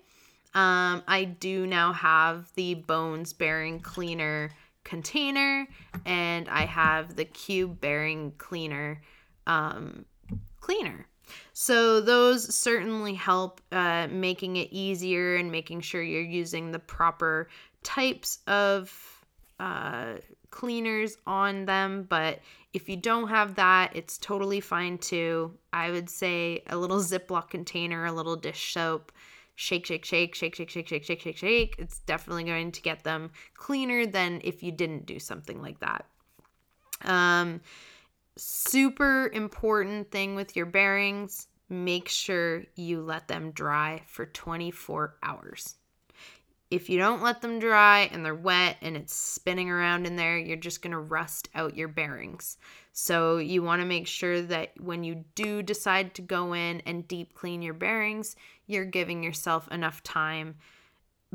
Um, 0.54 1.04
I 1.08 1.26
do 1.40 1.66
now 1.68 1.92
have 1.92 2.50
the 2.56 2.76
bones 2.76 3.34
bearing 3.34 3.80
cleaner 3.80 4.52
container 4.84 5.68
and 6.06 6.48
I 6.48 6.66
have 6.66 7.16
the 7.16 7.26
cube 7.26 7.82
bearing 7.82 8.34
cleaner 8.38 9.02
um, 9.48 10.06
cleaner. 10.60 11.08
So 11.54 12.02
those 12.02 12.54
certainly 12.54 13.16
help 13.16 13.62
uh, 13.72 14.08
making 14.10 14.58
it 14.58 14.70
easier 14.72 15.36
and 15.36 15.52
making 15.52 15.82
sure 15.82 16.02
you're 16.02 16.22
using 16.22 16.72
the 16.72 16.80
proper 16.80 17.50
types 17.86 18.40
of 18.48 18.92
uh, 19.60 20.16
cleaners 20.50 21.18
on 21.26 21.66
them, 21.66 22.06
but 22.10 22.40
if 22.74 22.90
you 22.90 22.98
don't 22.98 23.30
have 23.30 23.56
that, 23.56 23.96
it's 23.96 24.18
totally 24.18 24.60
fine 24.60 24.98
too. 24.98 25.54
I 25.72 25.92
would 25.92 26.10
say 26.10 26.64
a 26.68 26.76
little 26.76 27.00
Ziploc 27.00 27.50
container, 27.50 28.06
a 28.06 28.12
little 28.12 28.36
dish 28.36 28.74
soap, 28.74 29.14
shake, 29.56 29.86
shake, 29.86 30.04
shake, 30.04 30.36
shake, 30.36 30.56
shake, 30.56 30.70
shake, 30.70 30.88
shake, 30.88 31.04
shake, 31.04 31.22
shake, 31.22 31.38
shake. 31.38 31.76
It's 31.80 32.00
definitely 32.00 32.44
going 32.44 32.74
to 32.74 32.82
get 32.82 33.06
them 33.06 33.32
cleaner 33.54 34.06
than 34.06 34.42
if 34.44 34.62
you 34.62 34.74
didn't 34.74 35.06
do 35.06 35.20
something 35.20 35.62
like 35.62 35.80
that. 35.80 36.06
Um, 37.06 37.62
super 38.36 39.30
important 39.34 40.12
thing 40.12 40.36
with 40.36 40.58
your 40.58 40.66
bearings 40.66 41.48
make 41.70 42.10
sure 42.10 42.64
you 42.76 43.02
let 43.02 43.28
them 43.28 43.52
dry 43.52 44.02
for 44.06 44.26
24 44.26 45.16
hours. 45.24 45.76
If 46.72 46.90
you 46.90 46.98
don't 46.98 47.22
let 47.22 47.42
them 47.42 47.60
dry 47.60 48.10
and 48.12 48.26
they're 48.26 48.34
wet 48.34 48.78
and 48.82 48.98
it's 48.98 49.14
spinning 49.14 49.70
around 49.70 50.08
in 50.08 50.16
there, 50.16 50.38
you're 50.38 50.58
just 50.58 50.82
going 50.82 50.92
to 50.92 51.00
rust 51.00 51.48
out 51.54 51.78
your 51.78 51.88
bearings. 51.88 52.58
So, 52.92 53.38
you 53.38 53.62
want 53.62 53.82
to 53.82 53.88
make 53.88 54.08
sure 54.08 54.42
that 54.42 54.72
when 54.80 55.04
you 55.04 55.26
do 55.36 55.62
decide 55.62 56.16
to 56.16 56.22
go 56.22 56.54
in 56.54 56.82
and 56.86 57.08
deep 57.08 57.34
clean 57.34 57.62
your 57.62 57.74
bearings, 57.74 58.36
you're 58.68 58.86
giving 58.86 59.22
yourself 59.22 59.68
enough 59.70 60.02
time 60.02 60.56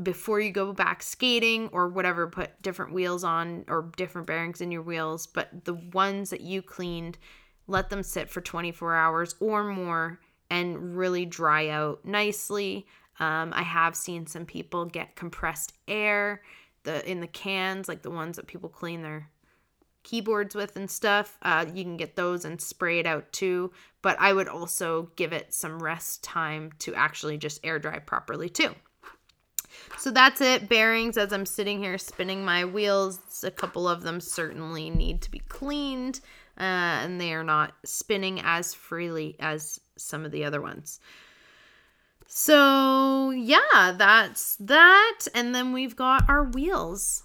before 0.01 0.39
you 0.39 0.51
go 0.51 0.73
back 0.73 1.03
skating 1.03 1.69
or 1.71 1.87
whatever, 1.87 2.27
put 2.27 2.61
different 2.61 2.93
wheels 2.93 3.23
on 3.23 3.65
or 3.67 3.91
different 3.97 4.27
bearings 4.27 4.61
in 4.61 4.71
your 4.71 4.81
wheels. 4.81 5.27
But 5.27 5.65
the 5.65 5.73
ones 5.73 6.29
that 6.29 6.41
you 6.41 6.61
cleaned, 6.61 7.17
let 7.67 7.89
them 7.89 8.03
sit 8.03 8.29
for 8.29 8.41
24 8.41 8.95
hours 8.95 9.35
or 9.39 9.63
more 9.63 10.19
and 10.49 10.97
really 10.97 11.25
dry 11.25 11.69
out 11.69 12.03
nicely. 12.03 12.85
Um, 13.19 13.53
I 13.53 13.63
have 13.63 13.95
seen 13.95 14.25
some 14.25 14.45
people 14.45 14.85
get 14.85 15.15
compressed 15.15 15.73
air 15.87 16.41
the 16.83 17.09
in 17.09 17.19
the 17.19 17.27
cans, 17.27 17.87
like 17.87 18.01
the 18.01 18.11
ones 18.11 18.37
that 18.37 18.47
people 18.47 18.69
clean 18.69 19.01
their 19.01 19.29
keyboards 20.03 20.55
with 20.55 20.75
and 20.75 20.89
stuff. 20.89 21.37
Uh, 21.41 21.65
you 21.73 21.83
can 21.83 21.97
get 21.97 22.15
those 22.15 22.45
and 22.45 22.59
spray 22.59 22.99
it 22.99 23.05
out 23.05 23.31
too. 23.31 23.71
But 24.01 24.19
I 24.19 24.33
would 24.33 24.47
also 24.47 25.11
give 25.15 25.31
it 25.33 25.53
some 25.53 25.81
rest 25.81 26.23
time 26.23 26.71
to 26.79 26.95
actually 26.95 27.37
just 27.37 27.59
air 27.63 27.77
dry 27.79 27.99
properly 27.99 28.49
too. 28.49 28.73
So 29.97 30.11
that's 30.11 30.41
it. 30.41 30.67
Bearings, 30.67 31.17
as 31.17 31.31
I'm 31.31 31.45
sitting 31.45 31.79
here 31.79 31.97
spinning 31.97 32.43
my 32.43 32.65
wheels, 32.65 33.43
a 33.43 33.51
couple 33.51 33.87
of 33.87 34.01
them 34.01 34.19
certainly 34.19 34.89
need 34.89 35.21
to 35.21 35.31
be 35.31 35.39
cleaned. 35.39 36.19
Uh, 36.59 36.63
and 37.03 37.21
they 37.21 37.33
are 37.33 37.43
not 37.43 37.73
spinning 37.85 38.41
as 38.43 38.73
freely 38.73 39.35
as 39.39 39.79
some 39.97 40.25
of 40.25 40.31
the 40.31 40.43
other 40.43 40.61
ones. 40.61 40.99
So, 42.33 43.31
yeah, 43.31 43.93
that's 43.97 44.55
that. 44.55 45.27
And 45.35 45.53
then 45.53 45.73
we've 45.73 45.97
got 45.97 46.29
our 46.29 46.45
wheels. 46.45 47.23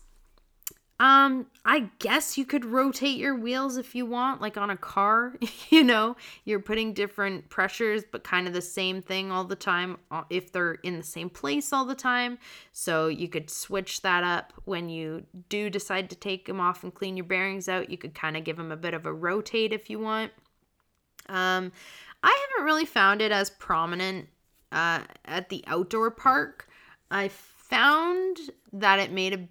Um, 0.98 1.46
I 1.64 1.90
guess 2.00 2.36
you 2.36 2.44
could 2.44 2.64
rotate 2.64 3.16
your 3.16 3.36
wheels 3.36 3.76
if 3.76 3.94
you 3.94 4.04
want, 4.04 4.40
like 4.40 4.56
on 4.56 4.68
a 4.68 4.76
car, 4.76 5.36
you 5.70 5.84
know, 5.84 6.16
you're 6.44 6.58
putting 6.58 6.92
different 6.92 7.48
pressures, 7.50 8.02
but 8.10 8.24
kind 8.24 8.48
of 8.48 8.52
the 8.52 8.60
same 8.60 9.00
thing 9.00 9.30
all 9.30 9.44
the 9.44 9.54
time 9.54 9.98
uh, 10.10 10.24
if 10.28 10.50
they're 10.50 10.72
in 10.82 10.96
the 10.96 11.04
same 11.04 11.30
place 11.30 11.72
all 11.72 11.84
the 11.84 11.94
time. 11.94 12.36
So 12.72 13.06
you 13.06 13.28
could 13.28 13.48
switch 13.48 14.02
that 14.02 14.24
up 14.24 14.54
when 14.64 14.88
you 14.88 15.24
do 15.48 15.70
decide 15.70 16.10
to 16.10 16.16
take 16.16 16.46
them 16.46 16.60
off 16.60 16.82
and 16.82 16.92
clean 16.92 17.16
your 17.16 17.26
bearings 17.26 17.68
out. 17.68 17.90
You 17.90 17.96
could 17.96 18.16
kind 18.16 18.36
of 18.36 18.42
give 18.42 18.56
them 18.56 18.72
a 18.72 18.76
bit 18.76 18.92
of 18.92 19.06
a 19.06 19.12
rotate 19.12 19.72
if 19.72 19.88
you 19.88 20.00
want. 20.00 20.32
Um, 21.28 21.70
I 22.24 22.46
haven't 22.50 22.66
really 22.66 22.86
found 22.86 23.22
it 23.22 23.30
as 23.30 23.50
prominent 23.50 24.30
uh, 24.72 25.02
at 25.24 25.48
the 25.48 25.64
outdoor 25.66 26.10
park. 26.10 26.68
I 27.10 27.28
found 27.28 28.38
that 28.72 28.98
it 28.98 29.12
made 29.12 29.34
a 29.34 29.48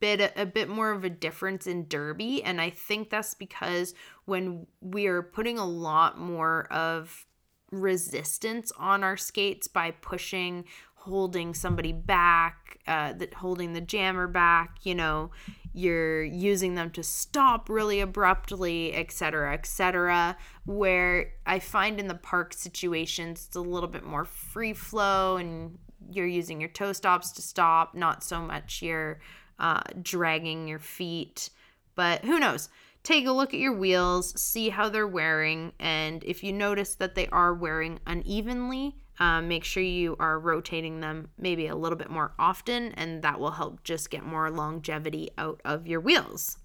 bit 0.00 0.32
a 0.34 0.46
bit 0.46 0.68
more 0.68 0.90
of 0.90 1.04
a 1.04 1.10
difference 1.10 1.66
in 1.66 1.86
derby 1.86 2.42
and 2.42 2.58
i 2.58 2.70
think 2.70 3.10
that's 3.10 3.34
because 3.34 3.94
when 4.24 4.66
we 4.80 5.06
are 5.06 5.22
putting 5.22 5.58
a 5.58 5.66
lot 5.66 6.18
more 6.18 6.66
of 6.72 7.26
resistance 7.70 8.72
on 8.78 9.04
our 9.04 9.18
skates 9.18 9.68
by 9.68 9.90
pushing 9.90 10.64
holding 10.94 11.52
somebody 11.52 11.92
back 11.92 12.78
uh 12.86 13.12
that 13.12 13.34
holding 13.34 13.74
the 13.74 13.80
jammer 13.80 14.26
back 14.26 14.78
you 14.84 14.94
know 14.94 15.30
you're 15.72 16.22
using 16.22 16.74
them 16.74 16.90
to 16.90 17.02
stop 17.02 17.68
really 17.68 18.00
abruptly 18.00 18.94
etc 18.94 19.52
etc 19.52 20.36
where 20.66 21.32
i 21.46 21.58
find 21.58 22.00
in 22.00 22.08
the 22.08 22.14
park 22.14 22.52
situations 22.52 23.46
it's 23.46 23.56
a 23.56 23.60
little 23.60 23.88
bit 23.88 24.04
more 24.04 24.24
free 24.24 24.72
flow 24.72 25.36
and 25.36 25.78
you're 26.10 26.26
using 26.26 26.60
your 26.60 26.70
toe 26.70 26.92
stops 26.92 27.32
to 27.32 27.42
stop 27.42 27.94
not 27.94 28.24
so 28.24 28.40
much 28.40 28.82
your 28.82 29.20
uh, 29.60 29.82
dragging 30.02 30.66
your 30.66 30.78
feet. 30.78 31.50
But 31.94 32.24
who 32.24 32.40
knows? 32.40 32.68
Take 33.02 33.26
a 33.26 33.32
look 33.32 33.54
at 33.54 33.60
your 33.60 33.74
wheels, 33.74 34.38
see 34.40 34.68
how 34.68 34.88
they're 34.88 35.06
wearing, 35.06 35.72
and 35.78 36.22
if 36.24 36.42
you 36.44 36.52
notice 36.52 36.96
that 36.96 37.14
they 37.14 37.28
are 37.28 37.54
wearing 37.54 37.98
unevenly, 38.06 38.96
uh, 39.20 39.42
make 39.42 39.64
sure 39.64 39.82
you 39.82 40.16
are 40.18 40.38
rotating 40.38 41.00
them 41.00 41.28
maybe 41.38 41.66
a 41.66 41.76
little 41.76 41.98
bit 41.98 42.10
more 42.10 42.32
often, 42.38 42.92
and 42.92 43.22
that 43.22 43.38
will 43.38 43.50
help 43.52 43.84
just 43.84 44.10
get 44.10 44.24
more 44.24 44.50
longevity 44.50 45.30
out 45.36 45.60
of 45.64 45.86
your 45.86 46.00
wheels. 46.00 46.56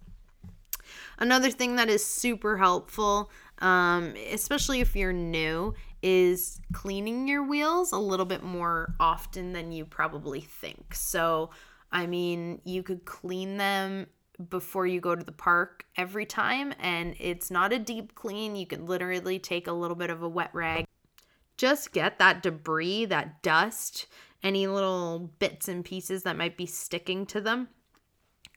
Another 1.19 1.51
thing 1.51 1.75
that 1.75 1.89
is 1.89 2.05
super 2.05 2.57
helpful, 2.57 3.29
um, 3.59 4.13
especially 4.31 4.79
if 4.79 4.95
you're 4.95 5.13
new, 5.13 5.73
is 6.01 6.61
cleaning 6.71 7.27
your 7.27 7.43
wheels 7.43 7.91
a 7.91 7.97
little 7.97 8.25
bit 8.25 8.43
more 8.43 8.93
often 8.99 9.51
than 9.53 9.71
you 9.71 9.85
probably 9.85 10.41
think. 10.41 10.93
So, 10.95 11.49
I 11.91 12.05
mean, 12.05 12.61
you 12.63 12.83
could 12.83 13.05
clean 13.05 13.57
them 13.57 14.07
before 14.49 14.85
you 14.85 14.99
go 14.99 15.15
to 15.15 15.23
the 15.23 15.31
park 15.31 15.85
every 15.97 16.25
time, 16.25 16.73
and 16.79 17.15
it's 17.19 17.49
not 17.49 17.73
a 17.73 17.79
deep 17.79 18.15
clean. 18.15 18.55
You 18.55 18.67
can 18.67 18.85
literally 18.85 19.39
take 19.39 19.67
a 19.67 19.73
little 19.73 19.95
bit 19.95 20.09
of 20.09 20.21
a 20.21 20.29
wet 20.29 20.51
rag. 20.53 20.85
Just 21.57 21.93
get 21.93 22.19
that 22.19 22.43
debris, 22.43 23.05
that 23.05 23.41
dust, 23.41 24.07
any 24.43 24.67
little 24.67 25.31
bits 25.39 25.67
and 25.67 25.83
pieces 25.83 26.23
that 26.23 26.37
might 26.37 26.57
be 26.57 26.65
sticking 26.65 27.25
to 27.27 27.41
them 27.41 27.69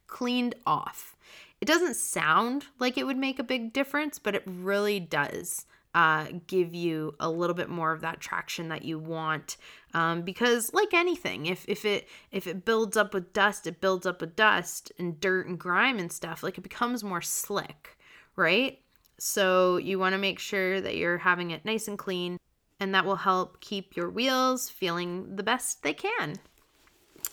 cleaned 0.07 0.55
off. 0.67 1.17
It 1.61 1.67
doesn't 1.67 1.97
sound 1.97 2.67
like 2.79 2.99
it 2.99 3.07
would 3.07 3.17
make 3.17 3.39
a 3.39 3.45
big 3.45 3.73
difference, 3.73 4.19
but 4.19 4.35
it 4.35 4.43
really 4.47 4.99
does 4.99 5.67
uh, 5.95 6.27
give 6.47 6.75
you 6.75 7.15
a 7.19 7.31
little 7.31 7.55
bit 7.55 7.69
more 7.69 7.93
of 7.93 8.01
that 8.03 8.21
traction 8.21 8.69
that 8.69 8.85
you 8.85 8.99
want 8.99 9.57
um, 9.95 10.23
because 10.23 10.73
like 10.75 10.93
anything 10.93 11.47
if, 11.47 11.65
if 11.67 11.85
it 11.85 12.07
if 12.31 12.47
it 12.47 12.65
builds 12.65 12.97
up 12.97 13.15
with 13.15 13.33
dust 13.33 13.67
it 13.67 13.81
builds 13.81 14.07
up 14.07 14.21
with 14.21 14.37
dust 14.37 14.93
and 14.99 15.19
dirt 15.19 15.47
and 15.47 15.59
grime 15.59 15.99
and 15.99 16.13
stuff 16.13 16.43
like 16.43 16.59
it 16.59 16.61
becomes 16.61 17.03
more 17.03 17.23
slick 17.23 17.97
right 18.37 18.81
so 19.19 19.79
you 19.79 19.99
want 19.99 20.13
to 20.13 20.19
make 20.19 20.39
sure 20.39 20.81
that 20.81 20.97
you're 20.97 21.19
having 21.19 21.51
it 21.51 21.65
nice 21.65 21.89
and 21.89 21.99
clean 21.99 22.39
and 22.81 22.95
that 22.95 23.05
will 23.05 23.17
help 23.17 23.61
keep 23.61 23.97
your 23.97 24.11
wheels 24.11 24.69
feeling 24.69 25.37
the 25.37 25.43
best 25.43 25.83
they 25.83 25.93
can 25.93 26.37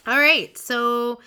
all 0.08 0.20
right 0.20 0.58
so 0.58 1.20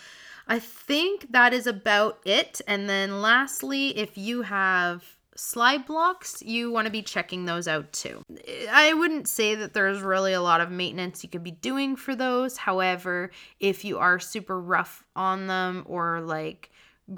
I 0.49 0.59
think 0.59 1.31
that 1.33 1.53
is 1.53 1.67
about 1.67 2.21
it. 2.25 2.63
And 2.67 2.89
then 2.89 3.21
lastly, 3.21 3.97
if 3.99 4.17
you 4.17 4.43
have 4.43 5.05
slide 5.37 5.87
blocks, 5.87 6.43
you 6.43 6.73
want 6.73 6.87
to 6.87 6.91
be 6.91 7.03
checking 7.03 7.45
those 7.45 7.69
out 7.69 7.93
too. 7.93 8.23
I 8.71 8.95
wouldn't 8.95 9.29
say 9.29 9.55
that 9.55 9.75
there's 9.75 10.01
really 10.01 10.33
a 10.33 10.41
lot 10.41 10.63
of 10.63 10.71
maintenance 10.71 11.23
you 11.23 11.29
could 11.29 11.45
be 11.45 11.51
doing 11.51 11.97
for 11.97 12.17
those. 12.17 12.57
However, 12.57 13.31
if 13.61 13.85
you 13.85 13.99
are 13.99 14.19
super 14.19 14.59
rough 14.59 15.05
on 15.15 15.47
them 15.47 15.85
or 15.87 16.23
like 16.23 16.71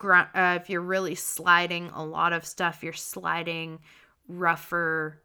uh, 0.05 0.59
if 0.61 0.69
you're 0.69 0.81
really 0.81 1.15
sliding 1.15 1.89
a 1.95 2.05
lot 2.05 2.33
of 2.33 2.45
stuff, 2.45 2.83
you're 2.83 2.93
sliding 2.93 3.79
rougher 4.29 5.23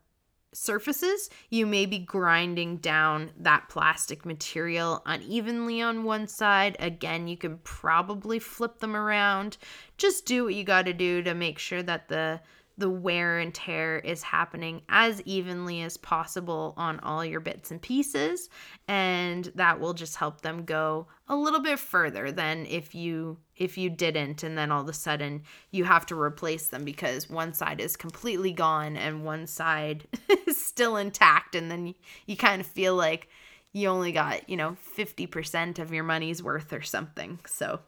surfaces, 0.55 1.29
you 1.49 1.65
may 1.65 1.85
be 1.85 1.99
grinding 1.99 2.77
down 2.77 3.31
that 3.39 3.69
plastic 3.69 4.25
material 4.25 5.01
unevenly 5.05 5.81
on 5.81 6.03
one 6.03 6.27
side. 6.27 6.75
Again, 6.79 7.27
you 7.27 7.37
can 7.37 7.59
probably 7.63 8.39
flip 8.39 8.79
them 8.79 8.95
around. 8.95 9.57
Just 9.97 10.25
do 10.25 10.45
what 10.45 10.55
you 10.55 10.63
got 10.63 10.85
to 10.85 10.93
do 10.93 11.21
to 11.23 11.33
make 11.33 11.59
sure 11.59 11.83
that 11.83 12.07
the 12.07 12.41
the 12.77 12.89
wear 12.89 13.39
and 13.39 13.53
tear 13.53 13.99
is 13.99 14.21
happening 14.21 14.81
as 14.89 15.21
evenly 15.21 15.81
as 15.81 15.95
possible 15.95 16.73
on 16.75 16.99
all 16.99 17.23
your 17.23 17.39
bits 17.39 17.71
and 17.71 17.81
pieces 17.81 18.49
and 18.87 19.51
that 19.55 19.79
will 19.79 19.93
just 19.93 20.17
help 20.17 20.41
them 20.41 20.65
go 20.65 21.07
a 21.29 21.35
little 21.35 21.61
bit 21.61 21.79
further 21.79 22.33
than 22.33 22.65
if 22.65 22.93
you 22.93 23.37
if 23.57 23.77
you 23.77 23.89
didn't 23.89 24.43
and 24.43 24.57
then 24.57 24.71
all 24.71 24.81
of 24.81 24.89
a 24.89 24.93
sudden 24.93 25.43
you 25.71 25.83
have 25.83 26.05
to 26.05 26.19
replace 26.19 26.67
them 26.67 26.83
because 26.83 27.29
one 27.29 27.53
side 27.53 27.79
is 27.79 27.95
completely 27.95 28.51
gone 28.51 28.97
and 28.97 29.23
one 29.23 29.47
side 29.47 30.05
is 30.47 30.63
still 30.63 30.97
intact 30.97 31.55
and 31.55 31.71
then 31.71 31.87
you, 31.87 31.93
you 32.25 32.35
kind 32.35 32.59
of 32.59 32.67
feel 32.67 32.95
like 32.95 33.29
you 33.75 33.89
only 33.89 34.13
got, 34.13 34.49
you 34.49 34.55
know, 34.55 34.77
50% 34.97 35.79
of 35.79 35.93
your 35.93 36.05
money's 36.05 36.41
worth 36.41 36.71
or 36.71 36.81
something. 36.81 37.39
So 37.45 37.79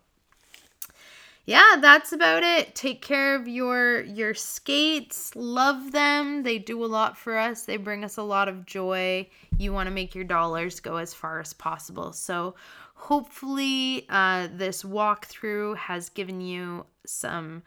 yeah, 1.48 1.78
that's 1.80 2.12
about 2.12 2.44
it. 2.44 2.76
Take 2.76 3.02
care 3.02 3.34
of 3.34 3.48
your 3.48 4.02
your 4.02 4.34
skates. 4.34 5.34
Love 5.34 5.94
them. 5.94 6.44
They 6.44 6.60
do 6.60 6.84
a 6.84 6.88
lot 6.88 7.18
for 7.18 7.38
us. 7.38 7.64
They 7.64 7.78
bring 7.78 8.04
us 8.04 8.18
a 8.18 8.22
lot 8.22 8.50
of 8.50 8.66
joy. 8.66 9.30
You 9.58 9.72
want 9.72 9.88
to 9.88 9.96
make 9.96 10.14
your 10.14 10.26
dollars 10.26 10.82
go 10.82 10.98
as 10.98 11.14
far 11.14 11.40
as 11.40 11.54
possible. 11.54 12.12
So, 12.12 12.56
hopefully, 12.98 14.06
uh, 14.10 14.48
this 14.52 14.84
walkthrough 14.84 15.78
has 15.78 16.10
given 16.10 16.42
you 16.42 16.86
some 17.06 17.64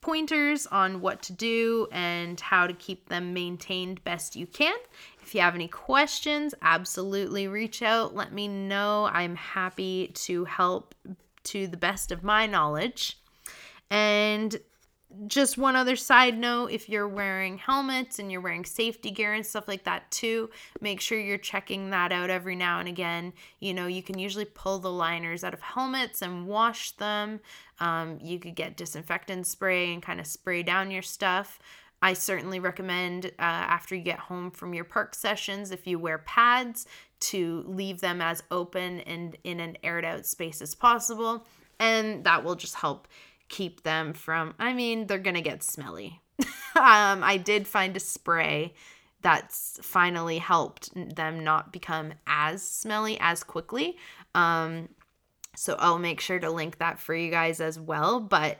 pointers 0.00 0.66
on 0.66 1.00
what 1.00 1.22
to 1.22 1.32
do 1.32 1.86
and 1.92 2.38
how 2.40 2.66
to 2.66 2.74
keep 2.74 3.08
them 3.08 3.32
maintained 3.32 4.02
best 4.04 4.36
you 4.36 4.46
can. 4.46 4.76
If 5.22 5.34
you 5.34 5.40
have 5.40 5.54
any 5.54 5.68
questions, 5.68 6.54
absolutely 6.60 7.46
reach 7.46 7.82
out. 7.82 8.14
Let 8.14 8.32
me 8.32 8.48
know. 8.48 9.08
I'm 9.12 9.36
happy 9.36 10.08
to 10.14 10.44
help 10.44 10.94
to 11.44 11.66
the 11.66 11.76
best 11.76 12.10
of 12.10 12.22
my 12.22 12.46
knowledge. 12.46 13.18
And 13.90 14.58
just 15.26 15.58
one 15.58 15.76
other 15.76 15.96
side 15.96 16.38
note 16.38 16.70
if 16.70 16.88
you're 16.88 17.08
wearing 17.08 17.58
helmets 17.58 18.18
and 18.18 18.30
you're 18.30 18.40
wearing 18.40 18.64
safety 18.64 19.10
gear 19.10 19.32
and 19.32 19.44
stuff 19.44 19.68
like 19.68 19.84
that 19.84 20.10
too, 20.10 20.50
make 20.80 21.00
sure 21.00 21.18
you're 21.18 21.38
checking 21.38 21.90
that 21.90 22.12
out 22.12 22.30
every 22.30 22.56
now 22.56 22.78
and 22.78 22.88
again. 22.88 23.32
You 23.60 23.74
know, 23.74 23.86
you 23.86 24.02
can 24.02 24.18
usually 24.18 24.44
pull 24.44 24.78
the 24.78 24.90
liners 24.90 25.44
out 25.44 25.54
of 25.54 25.60
helmets 25.60 26.22
and 26.22 26.46
wash 26.46 26.92
them. 26.92 27.40
Um, 27.80 28.18
you 28.22 28.38
could 28.38 28.54
get 28.54 28.76
disinfectant 28.76 29.46
spray 29.46 29.92
and 29.92 30.02
kind 30.02 30.20
of 30.20 30.26
spray 30.26 30.62
down 30.62 30.90
your 30.90 31.02
stuff. 31.02 31.58
I 32.02 32.12
certainly 32.12 32.60
recommend 32.60 33.26
uh, 33.26 33.30
after 33.38 33.94
you 33.94 34.02
get 34.02 34.18
home 34.18 34.50
from 34.50 34.74
your 34.74 34.84
park 34.84 35.14
sessions, 35.14 35.70
if 35.70 35.86
you 35.86 35.98
wear 35.98 36.18
pads, 36.18 36.86
to 37.20 37.64
leave 37.66 38.00
them 38.00 38.20
as 38.20 38.42
open 38.50 39.00
and 39.00 39.36
in 39.44 39.58
an 39.58 39.78
aired 39.82 40.04
out 40.04 40.26
space 40.26 40.60
as 40.60 40.74
possible. 40.74 41.46
And 41.80 42.22
that 42.24 42.44
will 42.44 42.56
just 42.56 42.74
help 42.74 43.08
keep 43.54 43.84
them 43.84 44.12
from, 44.12 44.52
I 44.58 44.72
mean, 44.72 45.06
they're 45.06 45.18
going 45.18 45.36
to 45.36 45.40
get 45.40 45.62
smelly. 45.62 46.20
um, 46.74 47.22
I 47.22 47.36
did 47.36 47.68
find 47.68 47.96
a 47.96 48.00
spray 48.00 48.74
that's 49.22 49.78
finally 49.80 50.38
helped 50.38 50.90
them 51.14 51.44
not 51.44 51.72
become 51.72 52.14
as 52.26 52.62
smelly 52.62 53.16
as 53.20 53.44
quickly. 53.44 53.96
Um, 54.34 54.88
so 55.54 55.76
I'll 55.78 56.00
make 56.00 56.20
sure 56.20 56.40
to 56.40 56.50
link 56.50 56.78
that 56.78 56.98
for 56.98 57.14
you 57.14 57.30
guys 57.30 57.60
as 57.60 57.78
well. 57.78 58.18
But 58.18 58.58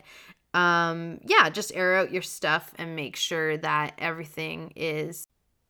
um, 0.55 1.19
yeah, 1.27 1.51
just 1.51 1.75
air 1.75 1.97
out 1.97 2.13
your 2.13 2.23
stuff 2.23 2.73
and 2.79 2.95
make 2.95 3.17
sure 3.17 3.57
that 3.57 3.95
everything 3.99 4.73
is 4.77 5.27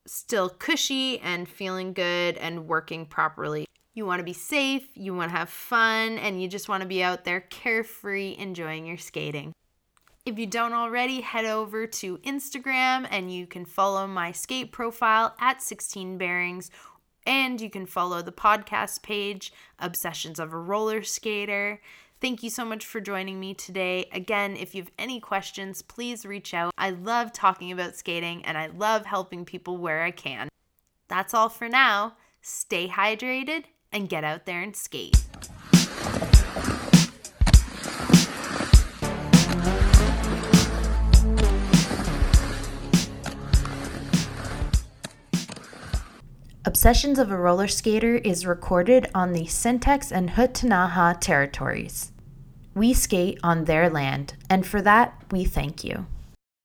still 0.06 0.50
cushy 0.50 1.18
and 1.20 1.48
feeling 1.48 1.94
good 1.94 2.36
and 2.36 2.68
working 2.68 3.06
properly. 3.06 3.66
You 3.96 4.04
want 4.04 4.18
to 4.18 4.24
be 4.24 4.32
safe, 4.32 4.88
you 4.94 5.14
want 5.14 5.30
to 5.30 5.36
have 5.36 5.48
fun, 5.48 6.18
and 6.18 6.42
you 6.42 6.48
just 6.48 6.68
want 6.68 6.82
to 6.82 6.88
be 6.88 7.00
out 7.00 7.24
there 7.24 7.42
carefree 7.42 8.34
enjoying 8.36 8.86
your 8.86 8.98
skating. 8.98 9.52
If 10.26 10.36
you 10.36 10.46
don't 10.46 10.72
already, 10.72 11.20
head 11.20 11.44
over 11.44 11.86
to 11.86 12.18
Instagram 12.18 13.06
and 13.08 13.32
you 13.32 13.46
can 13.46 13.64
follow 13.64 14.08
my 14.08 14.32
skate 14.32 14.72
profile 14.72 15.36
at 15.38 15.62
16 15.62 16.18
Bearings, 16.18 16.72
and 17.24 17.60
you 17.60 17.70
can 17.70 17.86
follow 17.86 18.20
the 18.20 18.32
podcast 18.32 19.02
page, 19.04 19.52
Obsessions 19.78 20.40
of 20.40 20.52
a 20.52 20.58
Roller 20.58 21.04
Skater. 21.04 21.80
Thank 22.20 22.42
you 22.42 22.50
so 22.50 22.64
much 22.64 22.84
for 22.84 23.00
joining 23.00 23.38
me 23.38 23.54
today. 23.54 24.08
Again, 24.12 24.56
if 24.56 24.74
you 24.74 24.82
have 24.82 24.90
any 24.98 25.20
questions, 25.20 25.82
please 25.82 26.26
reach 26.26 26.52
out. 26.52 26.72
I 26.76 26.90
love 26.90 27.32
talking 27.32 27.70
about 27.70 27.94
skating 27.94 28.44
and 28.44 28.58
I 28.58 28.66
love 28.66 29.06
helping 29.06 29.44
people 29.44 29.76
where 29.76 30.02
I 30.02 30.10
can. 30.10 30.48
That's 31.06 31.32
all 31.32 31.48
for 31.48 31.68
now. 31.68 32.16
Stay 32.40 32.88
hydrated 32.88 33.64
and 33.94 34.08
get 34.08 34.24
out 34.24 34.44
there 34.44 34.60
and 34.60 34.76
skate. 34.76 35.24
Obsessions 46.66 47.18
of 47.18 47.30
a 47.30 47.36
Roller 47.36 47.68
Skater 47.68 48.16
is 48.16 48.46
recorded 48.46 49.08
on 49.14 49.32
the 49.32 49.44
Sinixt 49.44 50.10
and 50.10 50.30
Ktunaxa 50.30 51.20
territories. 51.20 52.10
We 52.74 52.92
skate 52.92 53.38
on 53.42 53.64
their 53.64 53.88
land, 53.88 54.34
and 54.50 54.66
for 54.66 54.82
that, 54.82 55.14
we 55.30 55.44
thank 55.44 55.84
you. 55.84 56.06